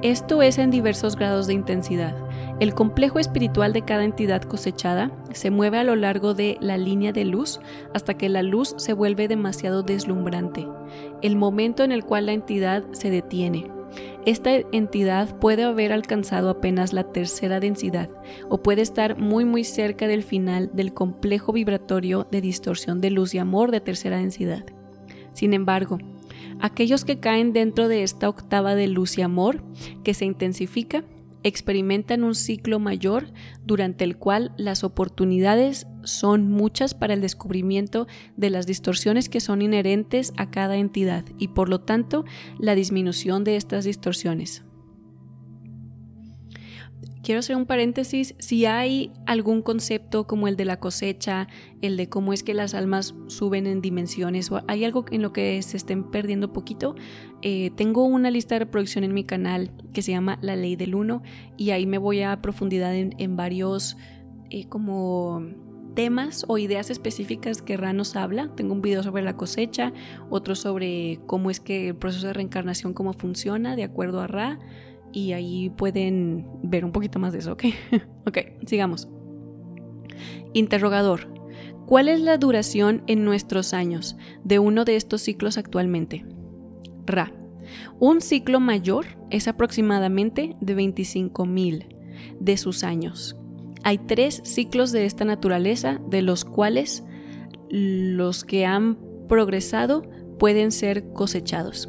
Esto 0.00 0.40
es 0.40 0.56
en 0.56 0.70
diversos 0.70 1.16
grados 1.16 1.46
de 1.46 1.52
intensidad. 1.52 2.16
El 2.60 2.74
complejo 2.74 3.18
espiritual 3.18 3.72
de 3.72 3.82
cada 3.82 4.04
entidad 4.04 4.42
cosechada 4.42 5.10
se 5.32 5.50
mueve 5.50 5.78
a 5.78 5.84
lo 5.84 5.96
largo 5.96 6.34
de 6.34 6.58
la 6.60 6.76
línea 6.76 7.12
de 7.12 7.24
luz 7.24 7.58
hasta 7.94 8.14
que 8.14 8.28
la 8.28 8.42
luz 8.42 8.74
se 8.76 8.92
vuelve 8.92 9.28
demasiado 9.28 9.82
deslumbrante, 9.82 10.68
el 11.22 11.36
momento 11.36 11.82
en 11.82 11.90
el 11.90 12.04
cual 12.04 12.26
la 12.26 12.32
entidad 12.32 12.84
se 12.92 13.10
detiene, 13.10 13.66
esta 14.26 14.50
entidad 14.72 15.38
puede 15.38 15.64
haber 15.64 15.92
alcanzado 15.92 16.50
apenas 16.50 16.92
la 16.92 17.04
tercera 17.04 17.58
densidad 17.58 18.10
o 18.50 18.62
puede 18.62 18.82
estar 18.82 19.18
muy 19.18 19.46
muy 19.46 19.64
cerca 19.64 20.06
del 20.06 20.22
final 20.22 20.70
del 20.74 20.92
complejo 20.92 21.52
vibratorio 21.52 22.28
de 22.30 22.42
distorsión 22.42 23.00
de 23.00 23.10
luz 23.10 23.34
y 23.34 23.38
amor 23.38 23.70
de 23.70 23.80
tercera 23.80 24.18
densidad. 24.18 24.64
Sin 25.32 25.54
embargo, 25.54 25.98
aquellos 26.60 27.06
que 27.06 27.18
caen 27.18 27.54
dentro 27.54 27.88
de 27.88 28.02
esta 28.02 28.28
octava 28.28 28.74
de 28.74 28.88
luz 28.88 29.16
y 29.16 29.22
amor 29.22 29.62
que 30.04 30.12
se 30.12 30.26
intensifica 30.26 31.02
experimentan 31.42 32.24
un 32.24 32.34
ciclo 32.34 32.78
mayor 32.78 33.32
durante 33.64 34.04
el 34.04 34.16
cual 34.16 34.52
las 34.56 34.84
oportunidades 34.84 35.86
son 36.02 36.50
muchas 36.50 36.94
para 36.94 37.14
el 37.14 37.20
descubrimiento 37.20 38.06
de 38.36 38.50
las 38.50 38.66
distorsiones 38.66 39.28
que 39.28 39.40
son 39.40 39.62
inherentes 39.62 40.32
a 40.36 40.50
cada 40.50 40.76
entidad 40.76 41.24
y 41.38 41.48
por 41.48 41.68
lo 41.68 41.80
tanto 41.80 42.24
la 42.58 42.74
disminución 42.74 43.44
de 43.44 43.56
estas 43.56 43.84
distorsiones. 43.84 44.64
Quiero 47.22 47.40
hacer 47.40 47.54
un 47.56 47.66
paréntesis, 47.66 48.34
si 48.38 48.64
hay 48.64 49.12
algún 49.26 49.60
concepto 49.60 50.26
como 50.26 50.48
el 50.48 50.56
de 50.56 50.64
la 50.64 50.80
cosecha, 50.80 51.48
el 51.82 51.98
de 51.98 52.08
cómo 52.08 52.32
es 52.32 52.42
que 52.42 52.54
las 52.54 52.72
almas 52.72 53.14
suben 53.26 53.66
en 53.66 53.82
dimensiones 53.82 54.50
o 54.50 54.62
hay 54.68 54.86
algo 54.86 55.04
en 55.10 55.20
lo 55.20 55.32
que 55.32 55.60
se 55.60 55.76
estén 55.76 56.10
perdiendo 56.10 56.54
poquito, 56.54 56.94
eh, 57.42 57.72
tengo 57.76 58.04
una 58.04 58.30
lista 58.30 58.54
de 58.54 58.60
reproducción 58.60 59.04
en 59.04 59.12
mi 59.12 59.24
canal 59.24 59.70
que 59.92 60.00
se 60.00 60.12
llama 60.12 60.38
La 60.40 60.56
Ley 60.56 60.76
del 60.76 60.94
Uno 60.94 61.22
y 61.58 61.72
ahí 61.72 61.84
me 61.84 61.98
voy 61.98 62.22
a 62.22 62.40
profundidad 62.40 62.94
en, 62.94 63.36
varios 63.36 63.98
eh, 64.48 64.66
como 64.68 65.42
temas 65.94 66.46
o 66.48 66.56
ideas 66.56 66.88
específicas 66.88 67.60
que 67.60 67.76
Ra 67.76 67.92
nos 67.92 68.16
habla. 68.16 68.50
Tengo 68.54 68.72
un 68.72 68.80
video 68.80 69.02
sobre 69.02 69.22
la 69.22 69.36
cosecha, 69.36 69.92
otro 70.30 70.54
sobre 70.54 71.20
cómo 71.26 71.50
es 71.50 71.60
que 71.60 71.88
el 71.88 71.96
proceso 71.96 72.28
de 72.28 72.32
reencarnación, 72.32 72.94
cómo 72.94 73.12
funciona 73.12 73.76
de 73.76 73.84
acuerdo 73.84 74.22
a 74.22 74.26
Ra 74.26 74.58
y 75.12 75.32
ahí 75.32 75.70
pueden 75.70 76.46
ver 76.62 76.84
un 76.84 76.92
poquito 76.92 77.18
más 77.18 77.32
de 77.32 77.40
eso, 77.40 77.52
¿ok? 77.52 77.64
ok, 78.26 78.38
sigamos. 78.66 79.08
Interrogador. 80.52 81.32
¿Cuál 81.86 82.08
es 82.08 82.20
la 82.20 82.38
duración 82.38 83.02
en 83.06 83.24
nuestros 83.24 83.74
años 83.74 84.16
de 84.44 84.58
uno 84.58 84.84
de 84.84 84.96
estos 84.96 85.22
ciclos 85.22 85.58
actualmente? 85.58 86.24
Ra. 87.04 87.32
Un 87.98 88.20
ciclo 88.20 88.60
mayor 88.60 89.06
es 89.30 89.48
aproximadamente 89.48 90.56
de 90.60 90.76
25.000 90.76 91.86
de 92.38 92.56
sus 92.56 92.84
años. 92.84 93.36
Hay 93.82 93.98
tres 93.98 94.40
ciclos 94.44 94.92
de 94.92 95.06
esta 95.06 95.24
naturaleza, 95.24 96.00
de 96.08 96.22
los 96.22 96.44
cuales 96.44 97.04
los 97.70 98.44
que 98.44 98.66
han 98.66 98.98
progresado 99.28 100.02
pueden 100.38 100.72
ser 100.72 101.12
cosechados. 101.12 101.88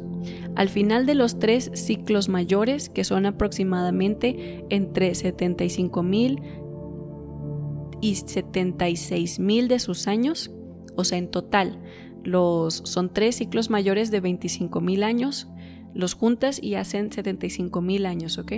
Al 0.54 0.68
final 0.68 1.06
de 1.06 1.14
los 1.14 1.38
tres 1.38 1.70
ciclos 1.74 2.28
mayores, 2.28 2.88
que 2.88 3.04
son 3.04 3.26
aproximadamente 3.26 4.64
entre 4.70 5.12
75.000 5.12 6.42
y 8.00 8.14
76.000 8.14 9.66
de 9.68 9.78
sus 9.78 10.08
años, 10.08 10.50
o 10.96 11.04
sea, 11.04 11.18
en 11.18 11.30
total, 11.30 11.80
los, 12.24 12.82
son 12.84 13.12
tres 13.12 13.36
ciclos 13.36 13.70
mayores 13.70 14.10
de 14.10 14.22
25.000 14.22 15.04
años, 15.04 15.48
los 15.94 16.14
juntas 16.14 16.62
y 16.62 16.74
hacen 16.74 17.10
75.000 17.10 18.06
años, 18.06 18.38
¿ok? 18.38 18.52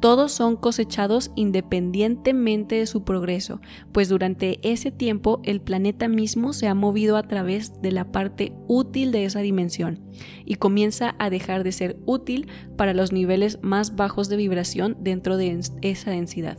Todos 0.00 0.32
son 0.32 0.56
cosechados 0.56 1.30
independientemente 1.36 2.76
de 2.76 2.86
su 2.86 3.04
progreso, 3.04 3.60
pues 3.92 4.08
durante 4.08 4.58
ese 4.62 4.90
tiempo 4.90 5.42
el 5.44 5.60
planeta 5.60 6.08
mismo 6.08 6.54
se 6.54 6.68
ha 6.68 6.74
movido 6.74 7.18
a 7.18 7.22
través 7.22 7.82
de 7.82 7.92
la 7.92 8.10
parte 8.10 8.54
útil 8.66 9.12
de 9.12 9.26
esa 9.26 9.40
dimensión 9.40 10.00
y 10.46 10.54
comienza 10.54 11.14
a 11.18 11.28
dejar 11.28 11.64
de 11.64 11.72
ser 11.72 11.98
útil 12.06 12.48
para 12.78 12.94
los 12.94 13.12
niveles 13.12 13.58
más 13.60 13.94
bajos 13.94 14.30
de 14.30 14.36
vibración 14.36 14.96
dentro 15.00 15.36
de 15.36 15.60
esa 15.82 16.10
densidad. 16.10 16.58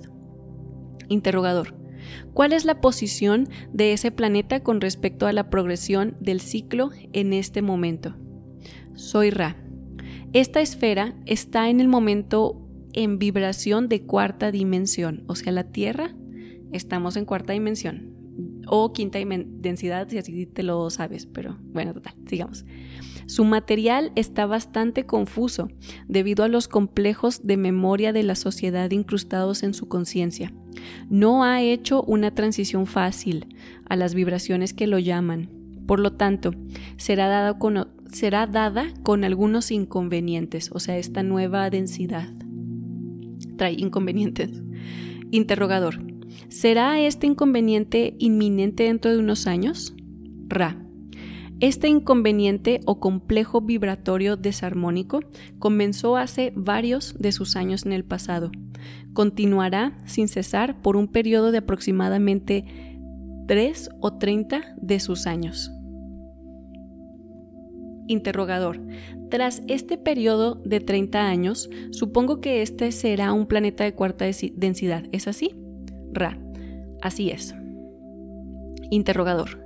Interrogador. 1.10 1.76
¿Cuál 2.34 2.54
es 2.54 2.64
la 2.66 2.80
posición 2.80 3.50
de 3.74 3.94
ese 3.94 4.12
planeta 4.12 4.62
con 4.62 4.82
respecto 4.82 5.26
a 5.26 5.34
la 5.34 5.50
progresión 5.50 6.16
del 6.20 6.42
ciclo 6.42 6.92
en 7.12 7.34
este 7.34 7.64
momento? 7.64 8.16
Soy 8.94 9.32
Ra. 9.32 9.58
Esta 10.34 10.62
esfera 10.62 11.16
está 11.26 11.70
en 11.70 11.80
el 11.80 11.88
momento 11.88 12.71
en 12.94 13.20
vibración 13.20 13.90
de 13.90 14.04
cuarta 14.04 14.52
dimensión, 14.52 15.24
o 15.28 15.36
sea, 15.36 15.52
la 15.52 15.72
Tierra, 15.72 16.16
estamos 16.72 17.18
en 17.18 17.26
cuarta 17.26 17.54
dimensión 17.54 18.12
o 18.68 18.94
quinta 18.94 19.20
densidad, 19.20 20.08
si 20.10 20.18
así 20.18 20.46
te 20.46 20.64
lo 20.64 20.90
sabes, 20.90 21.26
pero 21.26 21.58
bueno, 21.74 21.94
total, 21.94 22.14
sigamos. 22.28 22.66
Su 23.26 23.44
material 23.44 24.12
está 24.16 24.46
bastante 24.46 25.06
confuso 25.06 25.70
debido 26.08 26.44
a 26.44 26.48
los 26.48 26.68
complejos 26.68 27.46
de 27.46 27.58
memoria 27.58 28.14
de 28.14 28.24
la 28.24 28.36
sociedad 28.36 28.90
incrustados 28.92 29.64
en 29.64 29.74
su 29.74 29.88
conciencia. 29.88 30.54
No 31.10 31.44
ha 31.44 31.62
hecho 31.62 32.04
una 32.04 32.34
transición 32.34 32.88
fácil 32.88 33.56
a 33.88 33.96
las 33.96 34.16
vibraciones 34.16 34.74
que 34.74 34.88
lo 34.88 35.00
llaman. 35.00 35.50
Por 35.86 36.00
lo 36.00 36.14
tanto, 36.14 36.52
será, 36.98 37.28
dado 37.28 37.60
con, 37.60 37.90
será 38.12 38.48
dada 38.48 38.94
con 39.04 39.24
algunos 39.24 39.72
inconvenientes, 39.72 40.70
o 40.72 40.80
sea, 40.80 40.98
esta 40.98 41.24
nueva 41.24 41.70
densidad 41.70 42.30
trae 43.62 43.75
inconvenientes. 43.77 44.50
Interrogador. 45.30 46.00
¿Será 46.50 47.00
este 47.00 47.27
inconveniente 47.27 48.15
inminente 48.18 48.86
dentro 48.86 49.12
de 49.12 49.20
unos 49.20 49.46
años? 49.46 49.94
Ra. 50.48 50.84
Este 51.60 51.88
inconveniente 51.88 52.80
o 52.88 53.00
complejo 53.00 53.62
vibratorio 53.62 54.36
desarmónico 54.36 55.20
comenzó 55.60 56.18
hace 56.18 56.53
varios 56.56 57.15
de 57.20 57.32
sus 57.32 57.56
años 57.56 57.86
en 57.86 57.94
el 57.94 58.03
pasado. 58.03 58.50
Continuará 59.13 59.96
sin 60.06 60.27
cesar 60.27 60.82
por 60.82 60.98
un 60.98 61.08
periodo 61.08 61.51
de 61.51 61.60
aproximadamente 61.60 62.65
3 63.48 63.91
o 64.00 64.18
30 64.18 64.74
de 64.82 65.00
sus 65.00 65.27
años. 65.27 65.72
Interrogador. 68.08 68.80
Tras 69.32 69.64
este 69.70 69.98
periodo 69.98 70.56
de 70.66 70.82
30 70.82 71.26
años, 71.26 71.70
supongo 71.92 72.42
que 72.42 72.62
este 72.62 72.92
será 72.92 73.32
un 73.32 73.48
planeta 73.48 73.86
de 73.86 73.96
cuarta 73.96 74.26
densidad. 74.26 75.06
¿Es 75.14 75.26
así? 75.30 75.56
Ra. 76.12 76.38
Así 77.02 77.30
es. 77.30 77.56
Interrogador. 78.90 79.66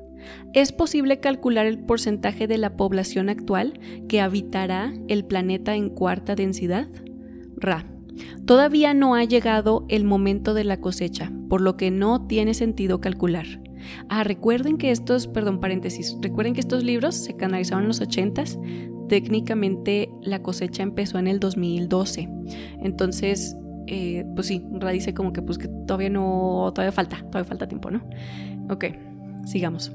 ¿Es 0.54 0.72
posible 0.72 1.20
calcular 1.20 1.66
el 1.66 1.80
porcentaje 1.80 2.46
de 2.46 2.60
la 2.60 2.78
población 2.78 3.28
actual 3.28 3.80
que 4.08 4.22
habitará 4.22 4.94
el 5.08 5.26
planeta 5.26 5.76
en 5.76 5.90
cuarta 5.90 6.36
densidad? 6.36 6.88
Ra. 7.58 7.88
Todavía 8.46 8.94
no 8.94 9.16
ha 9.16 9.24
llegado 9.24 9.88
el 9.90 10.04
momento 10.04 10.54
de 10.54 10.64
la 10.64 10.80
cosecha, 10.80 11.32
por 11.50 11.62
lo 11.62 11.76
que 11.76 11.90
no 11.90 12.28
tiene 12.28 12.54
sentido 12.54 13.02
calcular. 13.02 13.48
Ah, 14.10 14.24
recuerden 14.24 14.78
que 14.78 14.92
estos, 14.92 15.28
perdón, 15.28 15.60
paréntesis, 15.60 16.16
recuerden 16.22 16.54
que 16.54 16.60
estos 16.60 16.84
libros 16.84 17.16
se 17.16 17.36
canalizaron 17.36 17.84
en 17.84 17.88
los 17.88 18.02
80s. 18.02 18.60
Técnicamente 19.10 20.10
la 20.22 20.42
cosecha 20.42 20.84
empezó 20.84 21.20
en 21.20 21.28
el 21.28 21.40
2012. 21.40 22.30
Entonces, 22.82 23.56
eh, 23.88 24.26
pues 24.36 24.48
sí, 24.48 24.66
Ra 24.74 24.92
dice 24.92 25.14
como 25.14 25.34
que 25.34 25.42
pues 25.42 25.58
que 25.58 25.68
todavía 25.68 26.10
no, 26.10 26.72
todavía 26.74 26.92
falta, 26.92 27.18
todavía 27.18 27.46
falta 27.46 27.68
tiempo, 27.68 27.92
¿no? 27.92 28.04
Ok, 28.70 28.86
sigamos. 29.46 29.92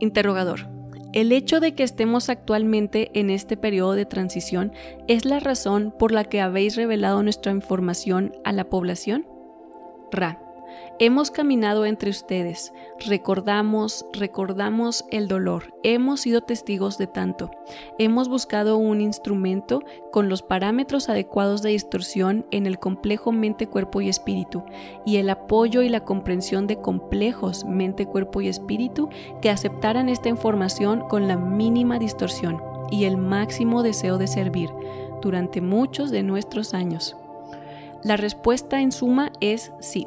Interrogador. 0.00 0.68
El 1.12 1.32
hecho 1.32 1.60
de 1.60 1.74
que 1.74 1.82
estemos 1.82 2.28
actualmente 2.28 3.10
en 3.18 3.30
este 3.30 3.56
periodo 3.56 3.94
de 3.94 4.04
transición 4.04 4.72
es 5.08 5.24
la 5.24 5.40
razón 5.40 5.94
por 5.98 6.12
la 6.12 6.24
que 6.24 6.40
habéis 6.40 6.76
revelado 6.76 7.22
nuestra 7.22 7.52
información 7.52 8.34
a 8.44 8.52
la 8.52 8.64
población? 8.64 9.26
Ra. 10.12 10.45
Hemos 10.98 11.30
caminado 11.30 11.84
entre 11.84 12.08
ustedes, 12.08 12.72
recordamos, 13.06 14.06
recordamos 14.14 15.04
el 15.10 15.28
dolor, 15.28 15.74
hemos 15.82 16.20
sido 16.20 16.40
testigos 16.40 16.96
de 16.96 17.06
tanto, 17.06 17.50
hemos 17.98 18.30
buscado 18.30 18.78
un 18.78 19.02
instrumento 19.02 19.82
con 20.10 20.30
los 20.30 20.40
parámetros 20.40 21.10
adecuados 21.10 21.60
de 21.60 21.68
distorsión 21.68 22.46
en 22.50 22.64
el 22.64 22.78
complejo 22.78 23.30
mente, 23.30 23.66
cuerpo 23.66 24.00
y 24.00 24.08
espíritu, 24.08 24.64
y 25.04 25.18
el 25.18 25.28
apoyo 25.28 25.82
y 25.82 25.90
la 25.90 26.00
comprensión 26.00 26.66
de 26.66 26.80
complejos 26.80 27.66
mente, 27.66 28.06
cuerpo 28.06 28.40
y 28.40 28.48
espíritu 28.48 29.10
que 29.42 29.50
aceptaran 29.50 30.08
esta 30.08 30.30
información 30.30 31.06
con 31.10 31.28
la 31.28 31.36
mínima 31.36 31.98
distorsión 31.98 32.62
y 32.90 33.04
el 33.04 33.18
máximo 33.18 33.82
deseo 33.82 34.16
de 34.16 34.28
servir 34.28 34.70
durante 35.20 35.60
muchos 35.60 36.10
de 36.10 36.22
nuestros 36.22 36.72
años. 36.72 37.16
La 38.02 38.16
respuesta 38.16 38.80
en 38.80 38.92
suma 38.92 39.30
es 39.40 39.72
sí. 39.80 40.06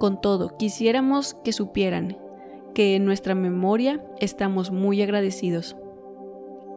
Con 0.00 0.18
todo, 0.18 0.56
quisiéramos 0.56 1.34
que 1.44 1.52
supieran 1.52 2.16
que 2.72 2.96
en 2.96 3.04
nuestra 3.04 3.34
memoria 3.34 4.02
estamos 4.18 4.70
muy 4.70 5.02
agradecidos. 5.02 5.76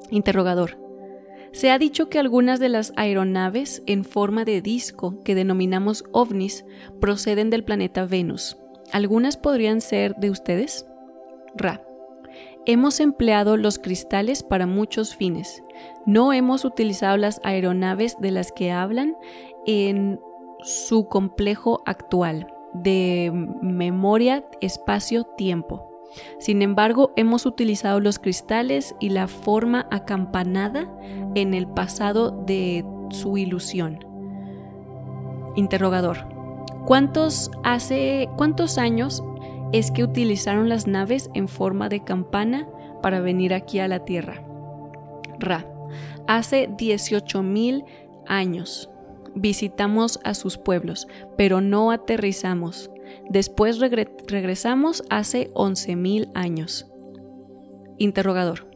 Interrogador. 0.09 0.77
Se 1.53 1.71
ha 1.71 1.79
dicho 1.79 2.09
que 2.09 2.19
algunas 2.19 2.59
de 2.59 2.67
las 2.67 2.91
aeronaves 2.97 3.81
en 3.85 4.03
forma 4.03 4.43
de 4.43 4.61
disco 4.61 5.23
que 5.23 5.35
denominamos 5.35 6.03
ovnis 6.11 6.65
proceden 6.99 7.49
del 7.49 7.63
planeta 7.63 8.05
Venus. 8.05 8.57
¿Algunas 8.91 9.37
podrían 9.37 9.79
ser 9.79 10.15
de 10.17 10.29
ustedes? 10.29 10.85
Ra. 11.55 11.81
Hemos 12.65 12.99
empleado 12.99 13.55
los 13.55 13.79
cristales 13.79 14.43
para 14.43 14.67
muchos 14.67 15.15
fines. 15.15 15.63
No 16.05 16.33
hemos 16.33 16.65
utilizado 16.65 17.15
las 17.15 17.39
aeronaves 17.45 18.17
de 18.19 18.31
las 18.31 18.51
que 18.51 18.73
hablan 18.73 19.15
en 19.65 20.19
su 20.61 21.07
complejo 21.07 21.81
actual 21.85 22.52
de 22.73 23.31
memoria, 23.61 24.45
espacio, 24.61 25.23
tiempo. 25.23 25.89
Sin 26.39 26.61
embargo, 26.61 27.11
hemos 27.15 27.45
utilizado 27.45 27.99
los 27.99 28.19
cristales 28.19 28.95
y 28.99 29.09
la 29.09 29.27
forma 29.27 29.87
acampanada 29.91 30.87
en 31.35 31.53
el 31.53 31.67
pasado 31.67 32.31
de 32.31 32.85
su 33.09 33.37
ilusión. 33.37 34.05
Interrogador. 35.55 36.27
¿Cuántos 36.85 37.49
hace 37.63 38.29
cuántos 38.35 38.77
años 38.77 39.23
es 39.71 39.89
que 39.91 40.03
utilizaron 40.03 40.69
las 40.69 40.85
naves 40.85 41.29
en 41.33 41.47
forma 41.47 41.89
de 41.89 42.03
campana 42.03 42.67
para 43.01 43.21
venir 43.21 43.53
aquí 43.53 43.79
a 43.79 43.87
la 43.87 43.99
Tierra? 44.05 44.43
Ra. 45.39 45.65
Hace 46.27 46.69
18.000 46.69 47.85
años 48.27 48.92
visitamos 49.35 50.19
a 50.23 50.33
sus 50.33 50.57
pueblos, 50.57 51.07
pero 51.37 51.61
no 51.61 51.91
aterrizamos. 51.91 52.89
Después 53.29 53.79
regresamos 53.79 55.03
hace 55.09 55.49
11.000 55.53 56.31
años. 56.33 56.87
Interrogador. 57.97 58.69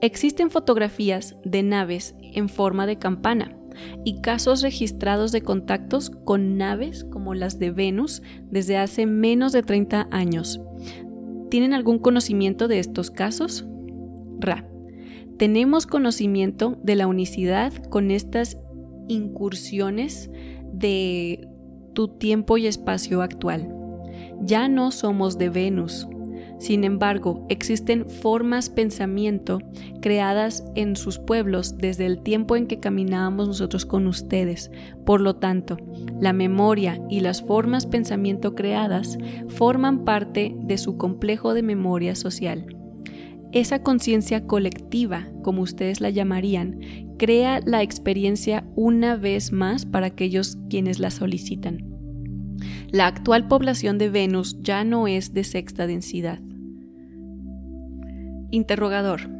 Existen 0.00 0.50
fotografías 0.50 1.36
de 1.44 1.62
naves 1.62 2.14
en 2.20 2.48
forma 2.48 2.86
de 2.86 2.98
campana 2.98 3.56
y 4.04 4.20
casos 4.20 4.62
registrados 4.62 5.32
de 5.32 5.42
contactos 5.42 6.10
con 6.10 6.56
naves 6.56 7.04
como 7.04 7.34
las 7.34 7.58
de 7.58 7.70
Venus 7.70 8.22
desde 8.50 8.76
hace 8.76 9.06
menos 9.06 9.52
de 9.52 9.62
30 9.62 10.08
años. 10.10 10.60
¿Tienen 11.50 11.72
algún 11.72 11.98
conocimiento 11.98 12.68
de 12.68 12.78
estos 12.78 13.10
casos? 13.10 13.66
Ra. 14.38 14.68
Tenemos 15.38 15.86
conocimiento 15.86 16.78
de 16.82 16.96
la 16.96 17.06
unicidad 17.06 17.72
con 17.90 18.10
estas 18.10 18.58
incursiones 19.08 20.30
de 20.72 21.48
tu 21.92 22.08
tiempo 22.08 22.56
y 22.58 22.66
espacio 22.66 23.22
actual. 23.22 23.68
Ya 24.40 24.68
no 24.68 24.90
somos 24.90 25.38
de 25.38 25.48
Venus, 25.48 26.08
Sin 26.58 26.84
embargo, 26.84 27.44
existen 27.48 28.08
formas 28.08 28.70
pensamiento 28.70 29.58
creadas 30.00 30.64
en 30.74 30.96
sus 30.96 31.18
pueblos 31.18 31.76
desde 31.76 32.06
el 32.06 32.22
tiempo 32.22 32.56
en 32.56 32.66
que 32.66 32.80
caminábamos 32.80 33.48
nosotros 33.48 33.84
con 33.84 34.06
ustedes. 34.06 34.70
Por 35.04 35.20
lo 35.20 35.36
tanto, 35.36 35.76
la 36.20 36.32
memoria 36.32 37.02
y 37.10 37.20
las 37.20 37.42
formas 37.42 37.86
pensamiento 37.86 38.54
creadas 38.54 39.18
forman 39.48 40.04
parte 40.04 40.54
de 40.58 40.78
su 40.78 40.96
complejo 40.96 41.54
de 41.54 41.62
memoria 41.62 42.14
social. 42.14 42.73
Esa 43.54 43.84
conciencia 43.84 44.48
colectiva, 44.48 45.28
como 45.44 45.62
ustedes 45.62 46.00
la 46.00 46.10
llamarían, 46.10 46.80
crea 47.18 47.60
la 47.64 47.84
experiencia 47.84 48.66
una 48.74 49.14
vez 49.14 49.52
más 49.52 49.86
para 49.86 50.08
aquellos 50.08 50.58
quienes 50.68 50.98
la 50.98 51.12
solicitan. 51.12 51.78
La 52.90 53.06
actual 53.06 53.46
población 53.46 53.96
de 53.96 54.10
Venus 54.10 54.58
ya 54.60 54.82
no 54.82 55.06
es 55.06 55.34
de 55.34 55.44
sexta 55.44 55.86
densidad. 55.86 56.40
Interrogador. 58.50 59.30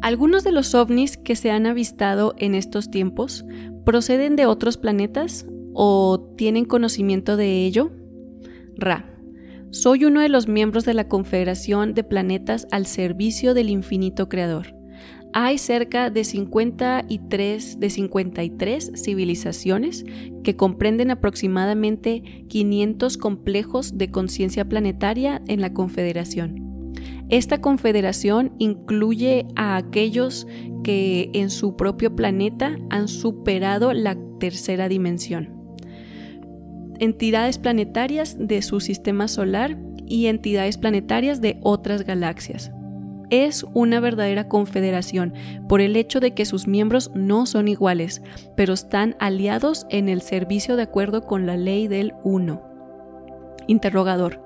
¿Algunos 0.00 0.42
de 0.42 0.52
los 0.52 0.74
ovnis 0.74 1.18
que 1.18 1.36
se 1.36 1.50
han 1.50 1.66
avistado 1.66 2.34
en 2.38 2.54
estos 2.54 2.90
tiempos 2.90 3.44
proceden 3.84 4.36
de 4.36 4.46
otros 4.46 4.78
planetas 4.78 5.44
o 5.74 6.32
tienen 6.38 6.64
conocimiento 6.64 7.36
de 7.36 7.66
ello? 7.66 7.92
Ra. 8.76 9.15
Soy 9.70 10.04
uno 10.04 10.20
de 10.20 10.28
los 10.28 10.48
miembros 10.48 10.84
de 10.84 10.94
la 10.94 11.08
Confederación 11.08 11.94
de 11.94 12.04
Planetas 12.04 12.66
al 12.70 12.86
Servicio 12.86 13.54
del 13.54 13.70
Infinito 13.70 14.28
Creador 14.28 14.76
hay 15.38 15.58
cerca 15.58 16.08
de 16.08 16.24
53 16.24 17.78
de 17.78 17.90
53 17.90 18.92
civilizaciones 18.94 20.06
que 20.42 20.56
comprenden 20.56 21.10
aproximadamente 21.10 22.46
500 22.48 23.18
complejos 23.18 23.98
de 23.98 24.10
conciencia 24.10 24.66
planetaria 24.66 25.42
en 25.46 25.60
la 25.60 25.74
Confederación. 25.74 26.94
Esta 27.28 27.60
confederación 27.60 28.54
incluye 28.58 29.46
a 29.56 29.76
aquellos 29.76 30.46
que 30.82 31.28
en 31.34 31.50
su 31.50 31.76
propio 31.76 32.16
planeta 32.16 32.78
han 32.88 33.06
superado 33.06 33.92
la 33.92 34.16
tercera 34.40 34.88
dimensión. 34.88 35.55
Entidades 36.98 37.58
planetarias 37.58 38.36
de 38.38 38.62
su 38.62 38.80
sistema 38.80 39.28
solar 39.28 39.76
y 40.06 40.26
entidades 40.26 40.78
planetarias 40.78 41.40
de 41.40 41.58
otras 41.62 42.02
galaxias 42.02 42.72
es 43.30 43.66
una 43.74 44.00
verdadera 44.00 44.48
confederación 44.48 45.34
por 45.68 45.80
el 45.80 45.96
hecho 45.96 46.20
de 46.20 46.34
que 46.34 46.44
sus 46.44 46.66
miembros 46.66 47.10
no 47.14 47.46
son 47.46 47.68
iguales, 47.68 48.22
pero 48.56 48.74
están 48.74 49.16
aliados 49.18 49.86
en 49.90 50.08
el 50.08 50.22
servicio 50.22 50.76
de 50.76 50.82
acuerdo 50.82 51.22
con 51.22 51.46
la 51.46 51.56
ley 51.56 51.88
del 51.88 52.14
uno. 52.22 52.62
Interrogador. 53.66 54.42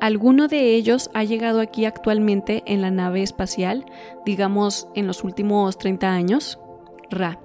¿Alguno 0.00 0.46
de 0.46 0.74
ellos 0.74 1.10
ha 1.14 1.24
llegado 1.24 1.60
aquí 1.60 1.84
actualmente 1.84 2.62
en 2.66 2.82
la 2.82 2.90
nave 2.90 3.22
espacial, 3.22 3.84
digamos 4.24 4.88
en 4.94 5.06
los 5.06 5.24
últimos 5.24 5.78
30 5.78 6.12
años? 6.12 6.58
Ra. 7.10 7.40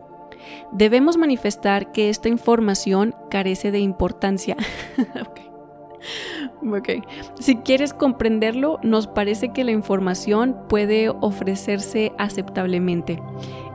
Debemos 0.71 1.17
manifestar 1.17 1.91
que 1.91 2.10
esta 2.10 2.29
información 2.29 3.15
carece 3.29 3.71
de 3.71 3.79
importancia. 3.79 4.56
Ok. 6.71 6.89
Si 7.39 7.58
quieres 7.58 7.93
comprenderlo, 7.93 8.79
nos 8.84 9.08
parece 9.08 9.49
que 9.49 9.63
la 9.63 9.71
información 9.71 10.58
puede 10.69 11.10
ofrecerse 11.10 12.13
aceptablemente. 12.17 13.21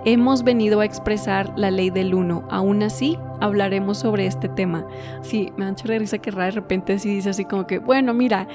Hemos 0.05 0.43
venido 0.43 0.81
a 0.81 0.85
expresar 0.85 1.53
la 1.57 1.71
ley 1.71 1.91
del 1.91 2.15
uno. 2.15 2.47
Aún 2.51 2.83
así, 2.83 3.19
hablaremos 3.41 3.99
sobre 3.99 4.27
este 4.27 4.49
tema. 4.49 4.87
Sí, 5.23 5.53
me 5.57 5.65
da 5.65 5.73
mucha 5.73 5.87
risa 5.87 6.19
que 6.19 6.31
de 6.31 6.51
repente 6.51 6.99
sí 6.99 7.15
dice 7.15 7.31
así 7.31 7.45
como 7.45 7.67
que, 7.67 7.79
bueno, 7.79 8.15
mira, 8.15 8.49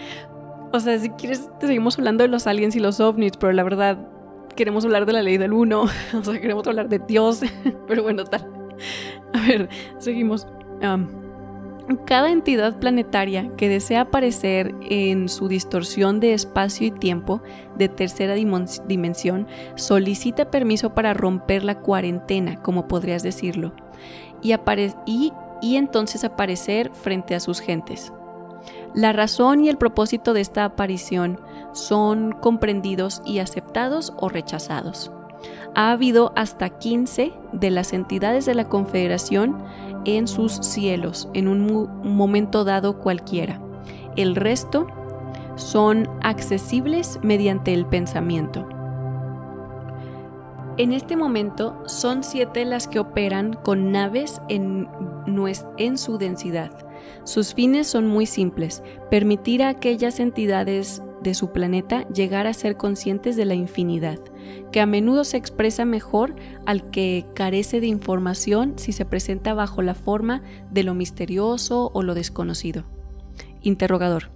o 0.72 0.80
sea, 0.80 0.98
si 0.98 1.10
quieres, 1.12 1.50
seguimos 1.60 2.00
hablando 2.00 2.24
de 2.24 2.30
los 2.30 2.48
aliens 2.48 2.76
y 2.76 2.80
los 2.80 3.00
ovnis, 3.00 3.38
pero 3.38 3.54
la 3.54 3.64
verdad, 3.64 3.98
queremos 4.56 4.86
hablar 4.86 5.06
de 5.06 5.14
la 5.14 5.22
ley 5.22 5.38
del 5.38 5.54
uno. 5.54 5.86
O 6.14 6.24
sea, 6.24 6.40
queremos 6.40 6.68
hablar 6.68 6.90
de 6.90 7.00
Dios. 7.00 7.42
Pero 7.88 8.04
bueno, 8.04 8.24
tal. 8.24 8.48
A 9.34 9.48
ver, 9.48 9.70
seguimos. 9.98 10.48
Cada 12.06 12.32
entidad 12.32 12.80
planetaria 12.80 13.50
que 13.58 13.68
desea 13.68 14.02
aparecer 14.02 14.74
en 14.90 15.28
su 15.28 15.50
distorsión 15.50 16.22
de 16.22 16.34
espacio 16.34 16.88
y 16.88 16.92
tiempo 16.92 17.42
de 17.76 17.90
tercera 17.90 18.36
dimensión 18.36 19.48
solicita 19.76 20.50
permiso 20.50 20.94
para 20.94 21.14
romper 21.14 21.66
la 21.66 21.80
cuarentena, 21.80 22.62
como 22.62 22.88
podrías 22.88 23.22
decirlo, 23.22 23.74
y, 24.42 24.54
y, 25.62 25.76
entonces 25.76 26.24
aparecer 26.24 26.90
frente 26.94 27.36
a 27.36 27.42
sus 27.42 27.60
gentes. 27.60 28.14
La 28.94 29.12
razón 29.12 29.66
y 29.66 29.70
el 29.70 29.78
propósito 29.78 30.34
de 30.34 30.42
esta 30.42 30.64
aparición 30.64 31.40
son 31.74 32.32
comprendidos 32.32 33.22
y 33.26 33.40
aceptados 33.40 34.14
o 34.18 34.30
rechazados. 34.30 35.12
Ha 35.76 35.92
habido 35.92 36.32
hasta 36.36 36.70
15 36.70 37.34
de 37.52 37.72
las 37.72 37.94
entidades 37.94 38.46
de 38.46 38.56
la 38.56 38.70
Confederación 38.70 39.58
en 40.06 40.28
sus 40.28 40.54
cielos 40.54 41.30
en 41.34 41.48
un 41.48 41.90
momento 42.04 42.64
dado 42.64 43.00
cualquiera. 43.00 43.60
El 44.16 44.36
resto 44.36 44.88
son 45.56 46.10
accesibles 46.22 47.20
mediante 47.24 47.74
el 47.74 47.86
pensamiento. 47.86 48.68
En 50.78 50.92
este 50.92 51.16
momento 51.16 51.84
son 51.86 52.24
siete 52.24 52.66
las 52.66 52.88
que 52.88 53.00
operan 53.00 53.54
con 53.54 53.92
naves 53.92 54.42
en, 54.50 54.88
en, 55.78 55.98
su 56.00 56.18
densidad. 56.18 56.72
Sus 57.26 57.54
fines 57.54 57.86
son 57.86 58.08
muy 58.08 58.26
simples, 58.26 58.82
permitir 59.12 59.62
a 59.62 59.70
aquellas 59.70 60.20
entidades 60.20 61.04
de 61.24 61.34
su 61.34 61.52
planeta 61.52 62.08
llegar 62.10 62.48
a 62.48 62.54
ser 62.54 62.78
conscientes 62.78 63.36
de 63.36 63.46
la 63.46 63.56
infinidad, 63.56 64.20
que 64.72 64.82
a 64.82 64.86
menudo 64.86 65.24
se 65.24 65.38
expresa 65.38 65.86
mejor 65.86 66.36
al 66.66 66.90
que 66.92 67.26
carece 67.34 67.80
de 67.80 67.88
información 67.88 68.74
si 68.78 68.92
se 68.92 69.06
presenta 69.06 69.54
bajo 69.54 69.82
la 69.82 69.96
forma 69.96 70.44
de 70.72 70.84
lo 70.84 70.94
misterioso 70.94 71.90
o 71.94 72.04
lo 72.04 72.14
desconocido. 72.14 72.84
Interrogador. 73.62 74.30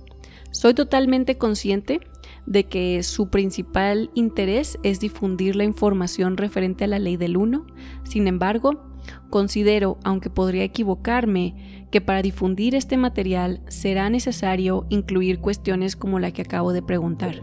Soy 0.52 0.74
totalmente 0.74 1.38
consciente 1.38 2.00
de 2.46 2.64
que 2.64 3.04
su 3.04 3.30
principal 3.30 4.10
interés 4.14 4.80
es 4.82 5.00
difundir 5.00 5.56
la 5.56 5.66
información 5.66 6.38
referente 6.38 6.86
a 6.86 6.88
la 6.88 7.00
ley 7.00 7.18
del 7.18 7.36
uno. 7.36 7.68
Sin 8.04 8.28
embargo, 8.28 8.88
Considero, 9.30 9.98
aunque 10.04 10.30
podría 10.30 10.64
equivocarme, 10.64 11.77
que 11.92 12.02
para 12.02 12.22
difundir 12.22 12.76
este 12.76 12.98
material 12.98 13.62
será 13.68 14.10
necesario 14.10 14.86
incluir 14.90 15.40
cuestiones 15.40 15.96
como 15.96 16.20
la 16.20 16.32
que 16.32 16.42
acabo 16.42 16.74
de 16.74 16.82
preguntar. 16.82 17.42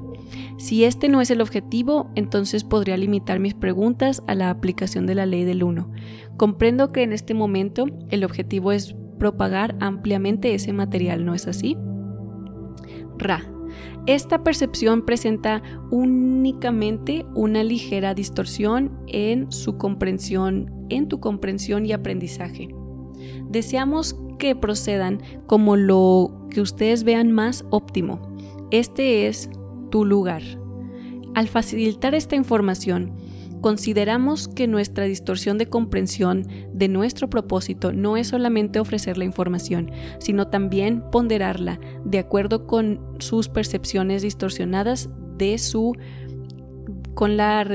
Si 0.59 0.85
este 0.85 1.09
no 1.09 1.20
es 1.20 1.30
el 1.30 1.40
objetivo, 1.40 2.11
entonces 2.14 2.64
podría 2.64 2.96
limitar 2.96 3.40
mis 3.40 3.54
preguntas 3.54 4.22
a 4.26 4.35
la 4.35 4.50
aplicación 4.50 5.07
de 5.07 5.14
la 5.14 5.26
ley 5.26 5.44
del 5.44 5.62
1. 5.62 5.90
Comprendo 6.37 6.92
que 6.92 7.02
en 7.02 7.12
este 7.12 7.35
momento 7.35 7.87
el 8.11 8.24
objetivo 8.24 8.72
es 8.72 8.94
propagar 9.18 9.76
ampliamente 9.80 10.54
ese 10.54 10.72
material, 10.72 11.24
¿no 11.24 11.35
es 11.35 11.46
así? 11.46 11.76
Ra. 13.18 13.50
Esta 14.07 14.44
percepción 14.44 15.07
presenta 15.07 15.62
únicamente 15.90 17.24
una 17.35 17.64
ligera 17.64 18.12
distorsión 18.14 18.92
en 19.07 19.50
su 19.50 19.78
comprensión, 19.78 20.70
en 20.90 21.09
tu 21.09 21.20
comprensión 21.20 21.87
y 21.87 21.92
aprendizaje. 21.92 22.68
Deseamos 23.48 24.16
que 24.38 24.55
procedan 24.55 25.20
como 25.47 25.77
lo 25.77 26.47
que 26.51 26.61
ustedes 26.61 27.05
vean 27.05 27.33
más 27.33 27.64
óptimo. 27.70 28.20
Este 28.70 29.27
es 29.27 29.51
tu 29.90 30.05
lugar. 30.05 30.42
Al 31.35 31.49
facilitar 31.49 32.14
esta 32.14 32.37
información, 32.37 33.12
consideramos 33.61 34.47
que 34.47 34.66
nuestra 34.66 35.05
distorsión 35.05 35.57
de 35.57 35.66
comprensión 35.66 36.47
de 36.73 36.88
nuestro 36.88 37.31
propósito 37.31 37.92
no 37.92 38.16
es 38.16 38.29
solamente 38.29 38.79
ofrecer 38.79 39.16
la 39.16 39.25
información, 39.25 39.90
sino 40.18 40.49
también 40.49 41.03
ponderarla 41.11 41.81
de 42.05 42.18
acuerdo 42.18 42.66
con 42.66 43.01
sus 43.20 43.49
percepciones 43.49 44.23
distorsionadas 44.23 45.09
de 45.38 45.59
su 45.59 45.97
con 47.14 47.37
la, 47.37 47.66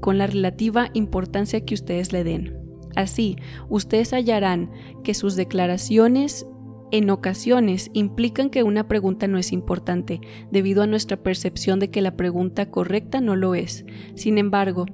con 0.00 0.18
la 0.18 0.26
relativa 0.26 0.88
importancia 0.94 1.64
que 1.64 1.74
ustedes 1.74 2.12
le 2.12 2.24
den. 2.24 2.57
Así, 2.98 3.36
ustedes 3.68 4.12
hallarán 4.12 4.72
que 5.04 5.14
sus 5.14 5.36
declaraciones 5.36 6.48
en 6.90 7.10
ocasiones 7.10 7.90
implican 7.92 8.50
que 8.50 8.64
una 8.64 8.88
pregunta 8.88 9.28
no 9.28 9.38
es 9.38 9.52
importante, 9.52 10.20
debido 10.50 10.82
a 10.82 10.88
nuestra 10.88 11.16
percepción 11.16 11.78
de 11.78 11.92
que 11.92 12.02
la 12.02 12.16
pregunta 12.16 12.72
correcta 12.72 13.20
no 13.20 13.36
lo 13.36 13.54
es. 13.54 13.84
Sin 14.16 14.36
embargo, 14.36 14.86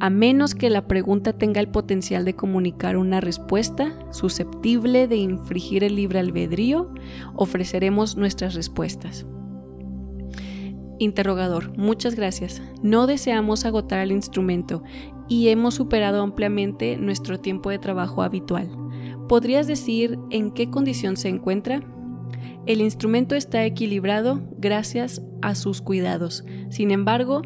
a 0.00 0.10
menos 0.10 0.56
que 0.56 0.70
la 0.70 0.88
pregunta 0.88 1.34
tenga 1.34 1.60
el 1.60 1.68
potencial 1.68 2.24
de 2.24 2.34
comunicar 2.34 2.96
una 2.96 3.20
respuesta 3.20 3.96
susceptible 4.10 5.06
de 5.06 5.18
infringir 5.18 5.84
el 5.84 5.94
libre 5.94 6.18
albedrío, 6.18 6.92
ofreceremos 7.36 8.16
nuestras 8.16 8.54
respuestas. 8.56 9.24
Interrogador, 11.02 11.76
muchas 11.76 12.14
gracias. 12.14 12.62
No 12.80 13.08
deseamos 13.08 13.64
agotar 13.64 13.98
el 13.98 14.12
instrumento 14.12 14.84
y 15.28 15.48
hemos 15.48 15.74
superado 15.74 16.22
ampliamente 16.22 16.96
nuestro 16.96 17.40
tiempo 17.40 17.70
de 17.70 17.78
trabajo 17.78 18.22
habitual. 18.22 18.70
¿Podrías 19.28 19.66
decir 19.66 20.18
en 20.30 20.50
qué 20.50 20.70
condición 20.70 21.16
se 21.16 21.28
encuentra? 21.28 21.82
El 22.66 22.80
instrumento 22.80 23.34
está 23.34 23.64
equilibrado 23.64 24.40
gracias 24.58 25.22
a 25.40 25.54
sus 25.54 25.80
cuidados. 25.80 26.44
Sin 26.70 26.90
embargo, 26.90 27.42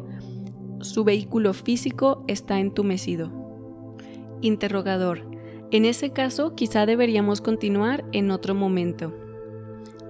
su 0.81 1.03
vehículo 1.03 1.53
físico 1.53 2.23
está 2.27 2.59
entumecido. 2.59 3.31
Interrogador. 4.41 5.29
En 5.71 5.85
ese 5.85 6.11
caso, 6.11 6.55
quizá 6.55 6.85
deberíamos 6.85 7.41
continuar 7.41 8.05
en 8.11 8.31
otro 8.31 8.53
momento. 8.53 9.13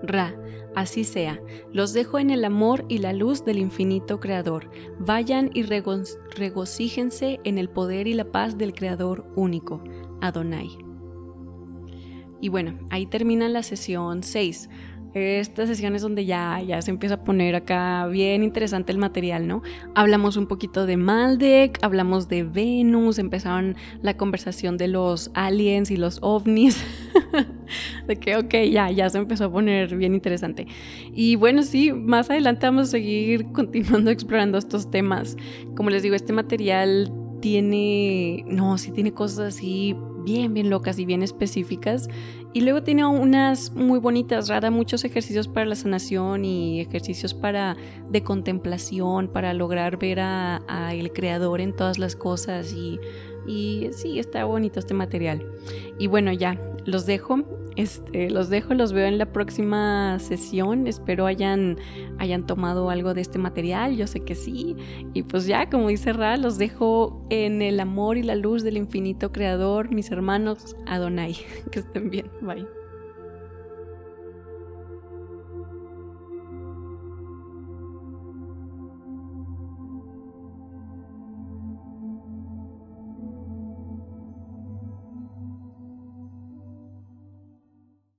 Ra. 0.03 0.33
Así 0.75 1.03
sea, 1.03 1.41
los 1.73 1.93
dejo 1.93 2.19
en 2.19 2.29
el 2.29 2.45
amor 2.45 2.85
y 2.87 2.99
la 2.99 3.13
luz 3.13 3.43
del 3.43 3.57
infinito 3.57 4.19
Creador. 4.19 4.69
Vayan 4.99 5.49
y 5.53 5.63
regocíjense 5.63 7.39
en 7.43 7.57
el 7.57 7.69
poder 7.69 8.07
y 8.07 8.13
la 8.13 8.31
paz 8.31 8.57
del 8.57 8.73
Creador 8.73 9.25
único, 9.35 9.83
Adonai. 10.21 10.69
Y 12.39 12.49
bueno, 12.49 12.77
ahí 12.91 13.07
termina 13.07 13.49
la 13.49 13.63
sesión 13.63 14.21
6 14.21 14.69
esta 15.13 15.65
sesión 15.65 15.95
es 15.95 16.01
donde 16.01 16.25
ya, 16.25 16.61
ya 16.61 16.81
se 16.81 16.91
empieza 16.91 17.15
a 17.15 17.23
poner 17.23 17.55
acá 17.55 18.07
bien 18.07 18.43
interesante 18.43 18.91
el 18.91 18.97
material, 18.97 19.47
¿no? 19.47 19.61
Hablamos 19.95 20.37
un 20.37 20.47
poquito 20.47 20.85
de 20.85 20.97
Maldek, 20.97 21.79
hablamos 21.81 22.27
de 22.27 22.43
Venus, 22.43 23.17
empezaron 23.19 23.75
la 24.01 24.15
conversación 24.15 24.77
de 24.77 24.87
los 24.87 25.31
aliens 25.33 25.91
y 25.91 25.97
los 25.97 26.19
ovnis, 26.21 26.83
de 28.07 28.15
que, 28.17 28.35
ok, 28.37 28.53
ya, 28.71 28.91
ya 28.91 29.09
se 29.09 29.17
empezó 29.17 29.45
a 29.45 29.51
poner 29.51 29.95
bien 29.95 30.13
interesante. 30.13 30.67
Y 31.13 31.35
bueno, 31.35 31.63
sí, 31.63 31.91
más 31.93 32.29
adelante 32.29 32.65
vamos 32.65 32.89
a 32.89 32.91
seguir 32.91 33.51
continuando 33.53 34.11
explorando 34.11 34.57
estos 34.57 34.91
temas. 34.91 35.37
Como 35.75 35.89
les 35.89 36.03
digo, 36.03 36.15
este 36.15 36.33
material 36.33 37.11
tiene, 37.41 38.43
no, 38.47 38.77
sí 38.77 38.91
tiene 38.91 39.13
cosas 39.13 39.55
así 39.55 39.95
bien, 40.27 40.53
bien 40.53 40.69
locas 40.69 40.99
y 40.99 41.05
bien 41.05 41.23
específicas. 41.23 42.09
Y 42.53 42.61
luego 42.61 42.83
tiene 42.83 43.05
unas 43.05 43.71
muy 43.71 43.99
bonitas, 43.99 44.49
rara, 44.49 44.71
muchos 44.71 45.05
ejercicios 45.05 45.47
para 45.47 45.65
la 45.65 45.75
sanación 45.75 46.43
y 46.43 46.81
ejercicios 46.81 47.33
para 47.33 47.77
de 48.09 48.23
contemplación, 48.23 49.29
para 49.29 49.53
lograr 49.53 49.97
ver 49.97 50.19
a, 50.19 50.61
a 50.67 50.93
el 50.93 51.13
creador 51.13 51.61
en 51.61 51.73
todas 51.73 51.97
las 51.97 52.15
cosas 52.15 52.73
y 52.73 52.99
y 53.47 53.87
sí, 53.93 54.19
está 54.19 54.43
bonito 54.43 54.79
este 54.79 54.93
material. 54.93 55.43
Y 55.97 56.07
bueno, 56.07 56.33
ya, 56.33 56.59
los 56.85 57.05
dejo. 57.05 57.43
Este, 57.77 58.31
los 58.31 58.49
dejo, 58.49 58.73
los 58.73 58.91
veo 58.91 59.05
en 59.05 59.19
la 59.19 59.31
próxima 59.31 60.17
sesión. 60.19 60.87
Espero 60.87 61.27
hayan, 61.27 61.77
hayan 62.17 62.45
tomado 62.47 62.89
algo 62.89 63.13
de 63.13 63.21
este 63.21 63.37
material. 63.37 63.95
Yo 63.95 64.07
sé 64.07 64.21
que 64.21 64.33
sí. 64.33 64.75
Y 65.13 65.21
pues 65.23 65.45
ya, 65.45 65.69
como 65.69 65.87
dice 65.87 66.11
Ra, 66.11 66.37
los 66.37 66.57
dejo 66.57 67.23
en 67.29 67.61
el 67.61 67.79
amor 67.79 68.17
y 68.17 68.23
la 68.23 68.35
luz 68.35 68.63
del 68.63 68.77
infinito 68.77 69.31
creador, 69.31 69.91
mis 69.91 70.11
hermanos 70.11 70.75
Adonai. 70.87 71.37
Que 71.71 71.79
estén 71.79 72.09
bien. 72.09 72.31
Bye. 72.41 72.76